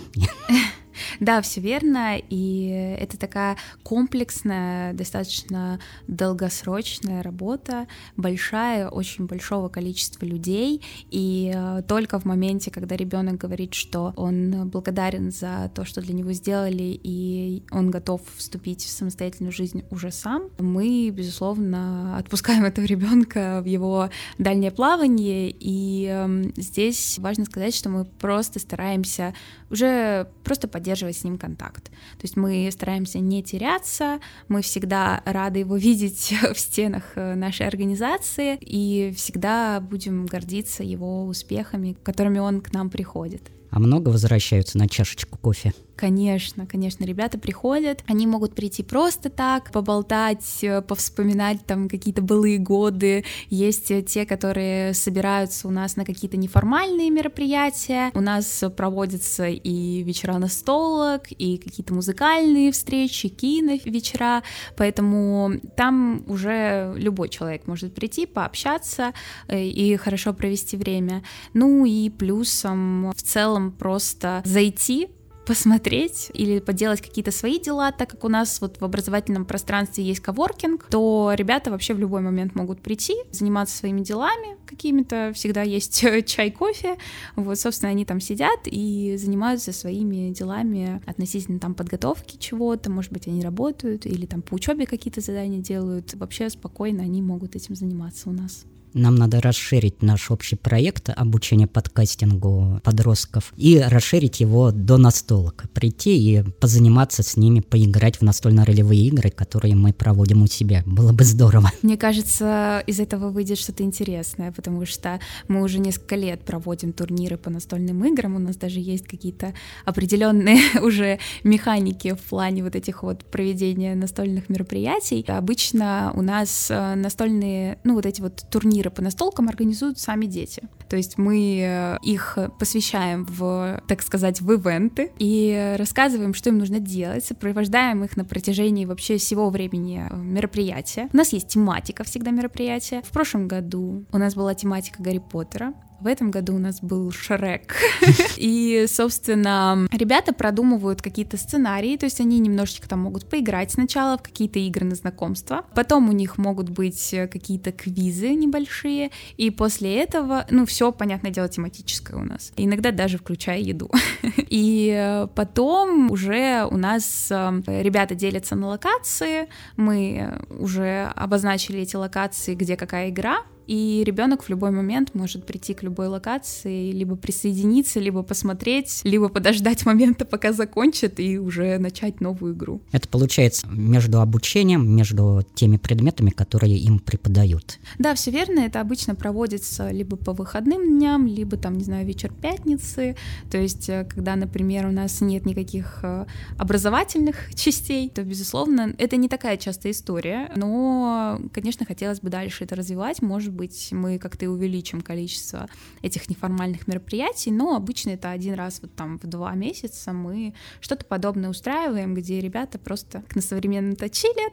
Да, 1.20 1.40
все 1.42 1.60
верно, 1.60 2.16
и 2.18 2.96
это 2.98 3.18
такая 3.18 3.56
комплексная, 3.82 4.92
достаточно 4.92 5.80
долгосрочная 6.06 7.22
работа, 7.22 7.86
большая, 8.16 8.88
очень 8.88 9.26
большого 9.26 9.68
количества 9.68 10.24
людей, 10.24 10.82
и 11.10 11.52
э, 11.54 11.82
только 11.86 12.18
в 12.18 12.24
моменте, 12.24 12.70
когда 12.70 12.96
ребенок 12.96 13.36
говорит, 13.36 13.74
что 13.74 14.12
он 14.16 14.68
благодарен 14.68 15.30
за 15.30 15.70
то, 15.74 15.84
что 15.84 16.00
для 16.00 16.14
него 16.14 16.32
сделали, 16.32 16.98
и 17.02 17.62
он 17.70 17.90
готов 17.90 18.20
вступить 18.36 18.84
в 18.84 18.90
самостоятельную 18.90 19.52
жизнь 19.52 19.84
уже 19.90 20.10
сам, 20.10 20.44
мы, 20.58 21.10
безусловно, 21.10 22.16
отпускаем 22.18 22.64
этого 22.64 22.84
ребенка 22.84 23.60
в 23.62 23.66
его 23.66 24.10
дальнее 24.38 24.70
плавание, 24.70 25.50
и 25.50 26.06
эм, 26.06 26.52
здесь 26.56 27.18
важно 27.18 27.44
сказать, 27.44 27.74
что 27.74 27.88
мы 27.88 28.04
просто 28.04 28.58
стараемся 28.58 29.34
уже 29.70 30.28
просто 30.44 30.68
поддерживать 30.68 30.87
с 30.96 31.24
ним 31.24 31.38
контакт. 31.38 31.84
То 31.84 32.22
есть 32.22 32.36
мы 32.36 32.68
стараемся 32.72 33.18
не 33.18 33.42
теряться, 33.42 34.20
мы 34.48 34.62
всегда 34.62 35.22
рады 35.24 35.60
его 35.60 35.76
видеть 35.88 36.34
в 36.54 36.58
стенах 36.58 37.12
э, 37.14 37.34
нашей 37.34 37.66
организации 37.66 38.58
и 38.60 39.12
всегда 39.16 39.80
будем 39.80 40.26
гордиться 40.26 40.82
его 40.82 41.24
успехами, 41.24 41.96
которыми 42.02 42.38
он 42.38 42.60
к 42.60 42.72
нам 42.72 42.90
приходит. 42.90 43.42
А 43.70 43.78
много 43.78 44.08
возвращаются 44.08 44.78
на 44.78 44.88
чашечку 44.88 45.38
кофе? 45.38 45.72
Конечно, 45.98 46.64
конечно, 46.64 47.04
ребята 47.04 47.40
приходят, 47.40 48.04
они 48.06 48.28
могут 48.28 48.54
прийти 48.54 48.84
просто 48.84 49.30
так, 49.30 49.72
поболтать, 49.72 50.62
э, 50.62 50.80
повспоминать 50.80 51.66
там 51.66 51.88
какие-то 51.88 52.22
былые 52.22 52.58
годы. 52.58 53.24
Есть 53.50 53.90
э, 53.90 54.02
те, 54.02 54.24
которые 54.24 54.94
собираются 54.94 55.66
у 55.66 55.72
нас 55.72 55.96
на 55.96 56.04
какие-то 56.04 56.36
неформальные 56.36 57.10
мероприятия. 57.10 58.12
У 58.14 58.20
нас 58.20 58.62
проводятся 58.76 59.48
и 59.48 60.04
вечера 60.04 60.38
настолок, 60.38 61.32
и 61.32 61.58
какие-то 61.58 61.92
музыкальные 61.94 62.70
встречи, 62.70 63.28
кино 63.28 63.76
вечера, 63.84 64.44
поэтому 64.76 65.54
там 65.76 66.22
уже 66.28 66.94
любой 66.96 67.28
человек 67.28 67.66
может 67.66 67.92
прийти, 67.92 68.26
пообщаться 68.26 69.14
э, 69.48 69.64
и 69.64 69.96
хорошо 69.96 70.32
провести 70.32 70.76
время. 70.76 71.24
Ну 71.54 71.84
и 71.84 72.08
плюсом 72.08 73.10
в 73.10 73.20
целом 73.20 73.72
просто 73.72 74.42
зайти 74.44 75.08
посмотреть 75.48 76.30
или 76.34 76.58
поделать 76.58 77.00
какие-то 77.00 77.32
свои 77.32 77.58
дела, 77.58 77.90
так 77.90 78.10
как 78.10 78.22
у 78.22 78.28
нас 78.28 78.60
вот 78.60 78.82
в 78.82 78.84
образовательном 78.84 79.46
пространстве 79.46 80.04
есть 80.04 80.20
коворкинг, 80.20 80.84
то 80.90 81.32
ребята 81.34 81.70
вообще 81.70 81.94
в 81.94 81.98
любой 81.98 82.20
момент 82.20 82.54
могут 82.54 82.82
прийти, 82.82 83.14
заниматься 83.32 83.74
своими 83.74 84.02
делами 84.02 84.58
какими-то, 84.66 85.32
всегда 85.34 85.62
есть 85.62 86.04
чай, 86.26 86.50
кофе, 86.50 86.98
вот, 87.34 87.58
собственно, 87.58 87.90
они 87.90 88.04
там 88.04 88.20
сидят 88.20 88.60
и 88.66 89.16
занимаются 89.16 89.72
своими 89.72 90.34
делами 90.34 91.00
относительно 91.06 91.58
там 91.58 91.74
подготовки 91.74 92.36
чего-то, 92.36 92.90
может 92.90 93.10
быть, 93.10 93.26
они 93.26 93.40
работают 93.40 94.04
или 94.04 94.26
там 94.26 94.42
по 94.42 94.52
учебе 94.52 94.84
какие-то 94.84 95.22
задания 95.22 95.60
делают, 95.60 96.12
вообще 96.12 96.50
спокойно 96.50 97.02
они 97.02 97.22
могут 97.22 97.56
этим 97.56 97.74
заниматься 97.74 98.28
у 98.28 98.32
нас. 98.34 98.66
Нам 98.94 99.14
надо 99.14 99.40
расширить 99.40 100.02
наш 100.02 100.30
общий 100.30 100.56
проект 100.56 101.10
обучения 101.14 101.66
подкастингу 101.66 102.80
подростков 102.82 103.52
и 103.56 103.78
расширить 103.78 104.40
его 104.40 104.70
до 104.70 104.96
настолок. 104.96 105.64
Прийти 105.72 106.16
и 106.16 106.42
позаниматься 106.42 107.22
с 107.22 107.36
ними, 107.36 107.60
поиграть 107.60 108.16
в 108.16 108.22
настольно-ролевые 108.22 109.06
игры, 109.06 109.30
которые 109.30 109.74
мы 109.74 109.92
проводим 109.92 110.42
у 110.42 110.46
себя. 110.46 110.82
Было 110.86 111.12
бы 111.12 111.24
здорово. 111.24 111.70
Мне 111.82 111.96
кажется, 111.96 112.82
из 112.86 113.00
этого 113.00 113.30
выйдет 113.30 113.58
что-то 113.58 113.82
интересное, 113.82 114.52
потому 114.52 114.86
что 114.86 115.20
мы 115.48 115.62
уже 115.62 115.78
несколько 115.78 116.16
лет 116.16 116.40
проводим 116.42 116.92
турниры 116.92 117.36
по 117.36 117.50
настольным 117.50 118.04
играм, 118.04 118.36
у 118.36 118.38
нас 118.38 118.56
даже 118.56 118.80
есть 118.80 119.06
какие-то 119.06 119.54
определенные 119.84 120.58
уже 120.82 121.18
механики 121.44 122.14
в 122.14 122.28
плане 122.28 122.62
вот 122.64 122.74
этих 122.74 123.02
вот 123.02 123.24
проведения 123.24 123.94
настольных 123.94 124.48
мероприятий. 124.48 125.24
Обычно 125.28 126.12
у 126.14 126.22
нас 126.22 126.70
э, 126.70 126.94
настольные, 126.94 127.78
ну 127.84 127.94
вот 127.94 128.06
эти 128.06 128.20
вот 128.20 128.44
турниры 128.50 128.77
турниры 128.78 128.90
по 128.90 129.02
настолкам 129.02 129.48
организуют 129.48 129.98
сами 129.98 130.26
дети. 130.26 130.62
То 130.88 130.96
есть 130.96 131.18
мы 131.18 131.60
э, 131.60 131.98
их 132.02 132.38
посвящаем 132.58 133.24
в, 133.24 133.82
так 133.88 134.02
сказать, 134.02 134.40
в 134.40 134.52
ивенты 134.52 135.10
и 135.18 135.74
рассказываем, 135.78 136.34
что 136.34 136.50
им 136.50 136.58
нужно 136.58 136.78
делать, 136.78 137.24
сопровождаем 137.24 138.04
их 138.04 138.16
на 138.16 138.24
протяжении 138.24 138.86
вообще 138.86 139.16
всего 139.16 139.50
времени 139.50 140.06
э, 140.08 140.16
мероприятия. 140.16 141.08
У 141.12 141.16
нас 141.16 141.32
есть 141.32 141.48
тематика 141.48 142.04
всегда 142.04 142.30
мероприятия. 142.30 143.02
В 143.02 143.10
прошлом 143.10 143.48
году 143.48 144.04
у 144.12 144.18
нас 144.18 144.34
была 144.34 144.54
тематика 144.54 145.02
Гарри 145.02 145.18
Поттера. 145.18 145.74
В 146.00 146.06
этом 146.06 146.30
году 146.30 146.54
у 146.54 146.58
нас 146.58 146.80
был 146.80 147.10
Шрек. 147.10 147.74
И, 148.36 148.86
собственно, 148.88 149.88
ребята 149.90 150.32
продумывают 150.32 151.02
какие-то 151.02 151.36
сценарии, 151.36 151.96
то 151.96 152.06
есть 152.06 152.20
они 152.20 152.38
немножечко 152.38 152.88
там 152.88 153.00
могут 153.00 153.28
поиграть 153.28 153.72
сначала 153.72 154.16
в 154.16 154.22
какие-то 154.22 154.60
игры 154.60 154.84
на 154.84 154.94
знакомство, 154.94 155.64
потом 155.74 156.08
у 156.08 156.12
них 156.12 156.38
могут 156.38 156.68
быть 156.68 157.14
какие-то 157.30 157.72
квизы 157.72 158.34
небольшие, 158.34 159.10
и 159.36 159.50
после 159.50 159.96
этого, 160.00 160.46
ну, 160.50 160.66
все, 160.66 160.92
понятное 160.92 161.32
дело, 161.32 161.48
тематическое 161.48 162.16
у 162.16 162.24
нас. 162.24 162.52
Иногда 162.56 162.92
даже 162.92 163.18
включая 163.18 163.58
еду. 163.58 163.90
И 164.36 164.94
э, 164.96 165.26
потом 165.34 166.10
уже 166.10 166.66
у 166.70 166.76
нас 166.76 167.28
э, 167.30 167.62
ребята 167.66 168.14
делятся 168.14 168.54
на 168.54 168.68
локации, 168.68 169.48
мы 169.76 170.40
уже 170.48 171.12
обозначили 171.16 171.80
эти 171.80 171.96
локации, 171.96 172.54
где 172.54 172.76
какая 172.76 173.10
игра, 173.10 173.38
и 173.68 174.02
ребенок 174.02 174.44
в 174.44 174.48
любой 174.48 174.70
момент 174.70 175.14
может 175.14 175.44
прийти 175.44 175.74
к 175.74 175.82
любой 175.82 176.06
локации, 176.08 176.90
либо 176.90 177.16
присоединиться, 177.16 178.00
либо 178.00 178.22
посмотреть, 178.22 179.02
либо 179.04 179.28
подождать 179.28 179.84
момента, 179.86 180.24
пока 180.24 180.54
закончит, 180.54 181.20
и 181.20 181.38
уже 181.38 181.78
начать 181.78 182.22
новую 182.22 182.54
игру. 182.54 182.80
Это 182.92 183.06
получается 183.08 183.66
между 183.68 184.22
обучением, 184.22 184.90
между 184.90 185.44
теми 185.54 185.76
предметами, 185.76 186.30
которые 186.30 186.78
им 186.78 186.98
преподают. 186.98 187.78
Да, 187.98 188.14
все 188.14 188.30
верно. 188.30 188.60
Это 188.60 188.80
обычно 188.80 189.14
проводится 189.14 189.90
либо 189.90 190.16
по 190.16 190.32
выходным 190.32 190.88
дням, 190.88 191.26
либо 191.26 191.58
там, 191.58 191.76
не 191.76 191.84
знаю, 191.84 192.06
вечер 192.06 192.32
пятницы. 192.32 193.16
То 193.50 193.58
есть, 193.58 193.90
э, 193.90 194.06
когда, 194.08 194.34
например, 194.36 194.86
у 194.86 194.92
нас 194.92 195.20
нет 195.20 195.44
никаких 195.44 195.98
э, 196.02 196.24
образовательных 196.56 197.36
частей, 197.54 198.08
то, 198.08 198.22
безусловно, 198.22 198.94
это 198.96 199.16
не 199.16 199.28
такая 199.28 199.58
частая 199.58 199.92
история. 199.92 200.50
Но, 200.56 201.38
конечно, 201.52 201.84
хотелось 201.84 202.20
бы 202.20 202.30
дальше 202.30 202.64
это 202.64 202.74
развивать. 202.74 203.20
Может 203.20 203.57
быть, 203.58 203.88
мы 203.92 204.18
как-то 204.18 204.46
и 204.46 204.48
увеличим 204.48 205.02
количество 205.02 205.68
этих 206.00 206.30
неформальных 206.30 206.88
мероприятий, 206.88 207.50
но 207.50 207.76
обычно 207.76 208.10
это 208.10 208.30
один 208.30 208.54
раз 208.54 208.78
вот 208.80 208.94
там 208.94 209.18
в 209.18 209.26
два 209.26 209.52
месяца 209.54 210.12
мы 210.14 210.54
что-то 210.80 211.04
подобное 211.04 211.50
устраиваем, 211.50 212.14
где 212.14 212.40
ребята 212.40 212.78
просто 212.78 213.22
на 213.34 213.42
современном-то 213.42 214.08
чилят. 214.08 214.52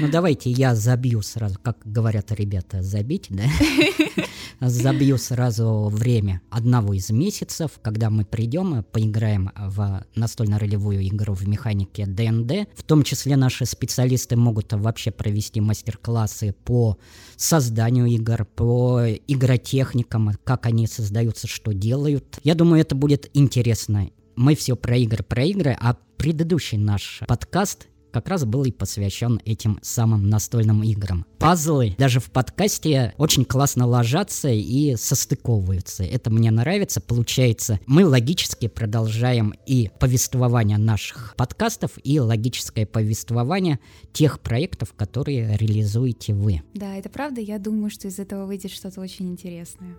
Ну 0.00 0.08
давайте 0.08 0.50
я 0.50 0.74
забью 0.74 1.22
сразу, 1.22 1.58
как 1.62 1.78
говорят 1.84 2.32
ребята, 2.32 2.82
забить, 2.82 3.26
да? 3.30 3.44
Забью 4.60 5.18
сразу 5.18 5.88
время 5.92 6.40
одного 6.50 6.94
из 6.94 7.10
месяцев, 7.10 7.78
когда 7.80 8.10
мы 8.10 8.24
придем, 8.24 8.82
поиграем 8.82 9.50
в 9.56 10.04
настольно-ролевую 10.16 11.06
игру 11.06 11.32
в 11.34 11.46
механике 11.46 12.06
ДНД. 12.06 12.68
В 12.74 12.82
том 12.82 13.04
числе 13.04 13.36
наши 13.36 13.66
специалисты 13.66 14.36
могут 14.36 14.72
вообще 14.72 15.12
провести 15.12 15.60
мастер-классы 15.60 16.54
по 16.64 16.98
созданию 17.36 18.06
игр, 18.06 18.44
по 18.44 19.04
игротехникам, 19.28 20.32
как 20.42 20.66
они 20.66 20.88
создаются, 20.88 21.46
что 21.46 21.72
делают. 21.72 22.40
Я 22.42 22.56
думаю, 22.56 22.80
это 22.80 22.96
будет 22.96 23.30
интересно. 23.34 24.10
Мы 24.34 24.56
все 24.56 24.74
про 24.74 24.96
игры, 24.96 25.22
про 25.22 25.44
игры, 25.44 25.76
а 25.80 25.96
предыдущий 26.16 26.78
наш 26.78 27.22
подкаст 27.28 27.86
как 28.10 28.28
раз 28.28 28.44
был 28.44 28.64
и 28.64 28.70
посвящен 28.70 29.40
этим 29.44 29.78
самым 29.82 30.28
настольным 30.28 30.82
играм. 30.82 31.26
Пазлы 31.38 31.94
даже 31.98 32.20
в 32.20 32.30
подкасте 32.30 33.14
очень 33.18 33.44
классно 33.44 33.86
ложатся 33.86 34.48
и 34.48 34.96
состыковываются. 34.96 36.04
Это 36.04 36.30
мне 36.30 36.50
нравится. 36.50 37.00
Получается, 37.00 37.80
мы 37.86 38.06
логически 38.06 38.68
продолжаем 38.68 39.54
и 39.66 39.90
повествование 40.00 40.78
наших 40.78 41.34
подкастов, 41.36 41.92
и 42.02 42.18
логическое 42.20 42.86
повествование 42.86 43.78
тех 44.12 44.40
проектов, 44.40 44.94
которые 44.94 45.56
реализуете 45.56 46.34
вы. 46.34 46.62
Да, 46.74 46.96
это 46.96 47.08
правда. 47.08 47.40
Я 47.40 47.58
думаю, 47.58 47.90
что 47.90 48.08
из 48.08 48.18
этого 48.18 48.46
выйдет 48.46 48.72
что-то 48.72 49.00
очень 49.00 49.30
интересное. 49.30 49.96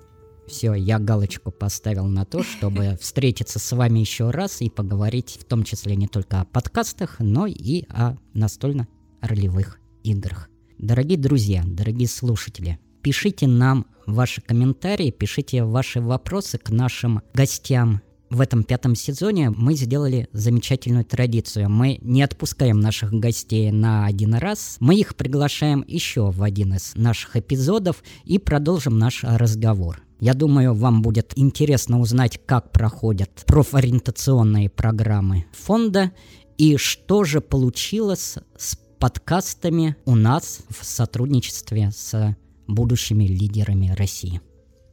Все, 0.50 0.74
я 0.74 0.98
галочку 0.98 1.52
поставил 1.52 2.06
на 2.06 2.26
то, 2.26 2.42
чтобы 2.42 2.98
встретиться 3.02 3.60
с 3.60 3.72
вами 3.72 4.00
еще 4.00 4.32
раз 4.32 4.62
и 4.62 4.70
поговорить 4.70 5.38
в 5.40 5.46
том 5.46 5.64
числе 5.64 5.96
не 5.96 6.08
только 6.08 6.42
о 6.42 6.46
подкастах, 6.46 7.18
но 7.20 7.46
и 7.46 7.86
о 7.90 8.16
настольно-ролевых 8.34 9.80
играх. 10.04 10.50
Дорогие 10.80 11.20
друзья, 11.20 11.62
дорогие 11.66 12.08
слушатели, 12.08 12.80
пишите 13.04 13.46
нам 13.46 13.86
ваши 14.08 14.42
комментарии, 14.42 15.12
пишите 15.12 15.64
ваши 15.64 16.02
вопросы 16.02 16.58
к 16.58 16.72
нашим 16.72 17.22
гостям. 17.34 18.02
В 18.32 18.42
этом 18.42 18.64
пятом 18.64 18.96
сезоне 18.96 19.52
мы 19.52 19.76
сделали 19.76 20.30
замечательную 20.34 21.06
традицию. 21.06 21.70
Мы 21.70 22.00
не 22.02 22.24
отпускаем 22.24 22.80
наших 22.80 23.14
гостей 23.14 23.72
на 23.72 24.08
один 24.08 24.34
раз, 24.34 24.78
мы 24.80 24.96
их 24.96 25.16
приглашаем 25.16 25.84
еще 25.88 26.32
в 26.32 26.42
один 26.42 26.74
из 26.74 26.96
наших 26.96 27.36
эпизодов 27.36 28.04
и 28.26 28.40
продолжим 28.40 28.98
наш 28.98 29.24
разговор. 29.24 30.02
Я 30.20 30.34
думаю, 30.34 30.74
вам 30.74 31.02
будет 31.02 31.32
интересно 31.38 32.00
узнать, 32.00 32.40
как 32.46 32.74
проходят 32.74 33.44
профориентационные 33.48 34.70
программы 34.70 35.46
фонда 35.54 36.12
и 36.58 36.76
что 36.76 37.24
же 37.24 37.40
получилось 37.40 38.38
с 38.58 38.78
подкастами 39.00 39.96
у 40.06 40.16
нас 40.16 40.60
в 40.70 40.84
сотрудничестве 40.84 41.92
с 41.92 42.36
будущими 42.68 43.24
лидерами 43.24 43.94
России. 43.98 44.42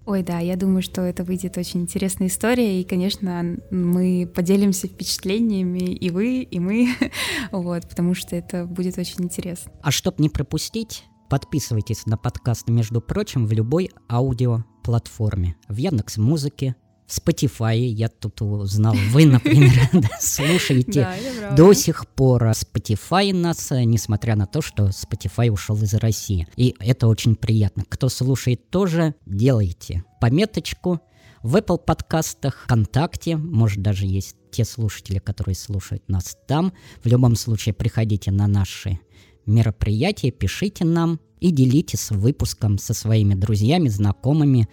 Ой, 0.07 0.23
да, 0.23 0.39
я 0.39 0.55
думаю, 0.55 0.83
что 0.83 1.03
это 1.03 1.25
выйдет 1.25 1.59
очень 1.59 1.81
интересная 1.81 2.29
история, 2.29 2.81
и, 2.81 2.85
конечно, 2.85 3.57
мы 3.73 4.31
поделимся 4.33 4.87
впечатлениями, 4.87 5.93
и 5.93 6.11
вы, 6.11 6.43
и 6.43 6.61
мы, 6.61 6.91
вот, 7.51 7.89
потому 7.89 8.15
что 8.15 8.37
это 8.37 8.65
будет 8.65 8.97
очень 8.99 9.25
интересно. 9.25 9.73
А 9.83 9.91
чтобы 9.91 10.23
не 10.23 10.29
пропустить, 10.29 11.03
подписывайтесь 11.29 12.07
на 12.07 12.17
подкаст, 12.17 12.69
между 12.69 13.01
прочим, 13.01 13.47
в 13.47 13.53
любой 13.53 13.91
аудио 14.09 14.65
платформе. 14.87 15.57
В 15.69 15.77
Яндекс 15.79 16.17
Музыке, 16.17 16.77
в 17.09 17.19
Spotify, 17.19 17.77
я 17.77 18.09
тут 18.09 18.41
узнал, 18.41 18.95
вы, 19.11 19.27
например, 19.27 19.73
слушаете 20.21 21.09
до 21.57 21.73
сих 21.73 22.07
пор 22.07 22.45
Spotify 22.51 23.35
нас, 23.35 23.71
несмотря 23.73 24.37
на 24.37 24.47
то, 24.47 24.63
что 24.63 24.91
Spotify 24.91 25.51
ушел 25.51 25.77
из 25.83 25.95
России. 25.95 26.47
И 26.57 26.77
это 26.79 27.09
очень 27.09 27.35
приятно. 27.35 27.85
Кто 27.89 28.09
слушает 28.09 28.71
тоже, 28.71 29.17
делайте 29.27 30.05
пометочку 30.21 31.01
в 31.43 31.57
Apple 31.57 31.79
подкастах, 31.79 32.63
ВКонтакте, 32.65 33.37
может 33.37 33.83
даже 33.83 34.07
есть 34.07 34.37
те 34.53 34.65
слушатели, 34.65 35.19
которые 35.19 35.57
слушают 35.57 36.09
нас 36.09 36.37
там. 36.47 36.73
В 37.03 37.09
любом 37.09 37.35
случае 37.35 37.75
приходите 37.75 38.31
на 38.31 38.47
наши 38.47 39.01
мероприятия, 39.47 40.31
пишите 40.31 40.85
нам, 40.85 41.21
и 41.41 41.51
делитесь 41.51 42.11
выпуском 42.11 42.79
со 42.79 42.95
своими 42.95 43.35
друзьями, 43.35 43.89
знакомыми. 43.89 44.69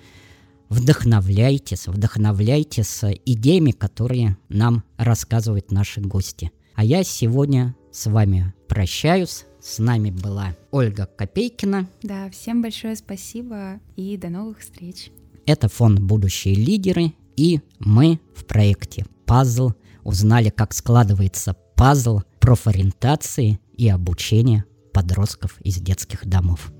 Вдохновляйтесь, 0.69 1.87
вдохновляйтесь 1.87 3.01
идеями, 3.25 3.71
которые 3.71 4.37
нам 4.49 4.83
рассказывают 4.97 5.71
наши 5.71 6.01
гости. 6.01 6.51
А 6.73 6.83
я 6.83 7.03
сегодня 7.03 7.75
с 7.91 8.07
вами 8.07 8.53
прощаюсь. 8.67 9.45
С 9.61 9.79
нами 9.79 10.09
была 10.09 10.57
Ольга 10.71 11.05
Копейкина. 11.05 11.87
Да, 12.01 12.29
всем 12.31 12.61
большое 12.61 12.95
спасибо 12.95 13.79
и 13.95 14.17
до 14.17 14.29
новых 14.29 14.59
встреч. 14.59 15.11
Это 15.45 15.69
фонд 15.69 15.99
«Будущие 15.99 16.55
лидеры» 16.55 17.13
и 17.35 17.61
мы 17.79 18.19
в 18.35 18.45
проекте 18.45 19.05
«Пазл» 19.25 19.71
узнали, 20.03 20.49
как 20.49 20.73
складывается 20.73 21.55
пазл 21.75 22.21
профориентации 22.39 23.59
и 23.77 23.89
обучения 23.89 24.65
подростков 24.93 25.59
из 25.61 25.77
детских 25.77 26.25
домов. 26.25 26.71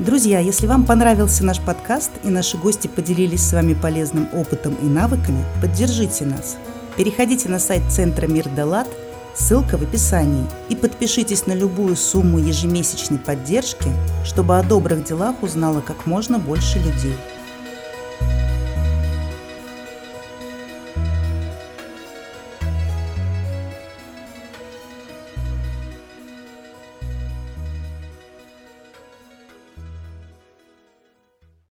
Друзья, 0.00 0.38
если 0.38 0.66
вам 0.66 0.86
понравился 0.86 1.44
наш 1.44 1.60
подкаст 1.60 2.10
и 2.24 2.28
наши 2.28 2.56
гости 2.56 2.88
поделились 2.88 3.42
с 3.42 3.52
вами 3.52 3.74
полезным 3.74 4.28
опытом 4.32 4.74
и 4.82 4.86
навыками, 4.86 5.44
поддержите 5.60 6.24
нас. 6.24 6.56
Переходите 6.96 7.50
на 7.50 7.58
сайт 7.58 7.82
Центра 7.90 8.26
Мир 8.26 8.48
Далат, 8.48 8.88
ссылка 9.34 9.76
в 9.76 9.82
описании, 9.82 10.46
и 10.70 10.74
подпишитесь 10.74 11.46
на 11.46 11.52
любую 11.52 11.96
сумму 11.96 12.38
ежемесячной 12.38 13.18
поддержки, 13.18 13.90
чтобы 14.24 14.58
о 14.58 14.62
добрых 14.62 15.04
делах 15.04 15.42
узнало 15.42 15.82
как 15.82 16.06
можно 16.06 16.38
больше 16.38 16.78
людей. 16.78 17.14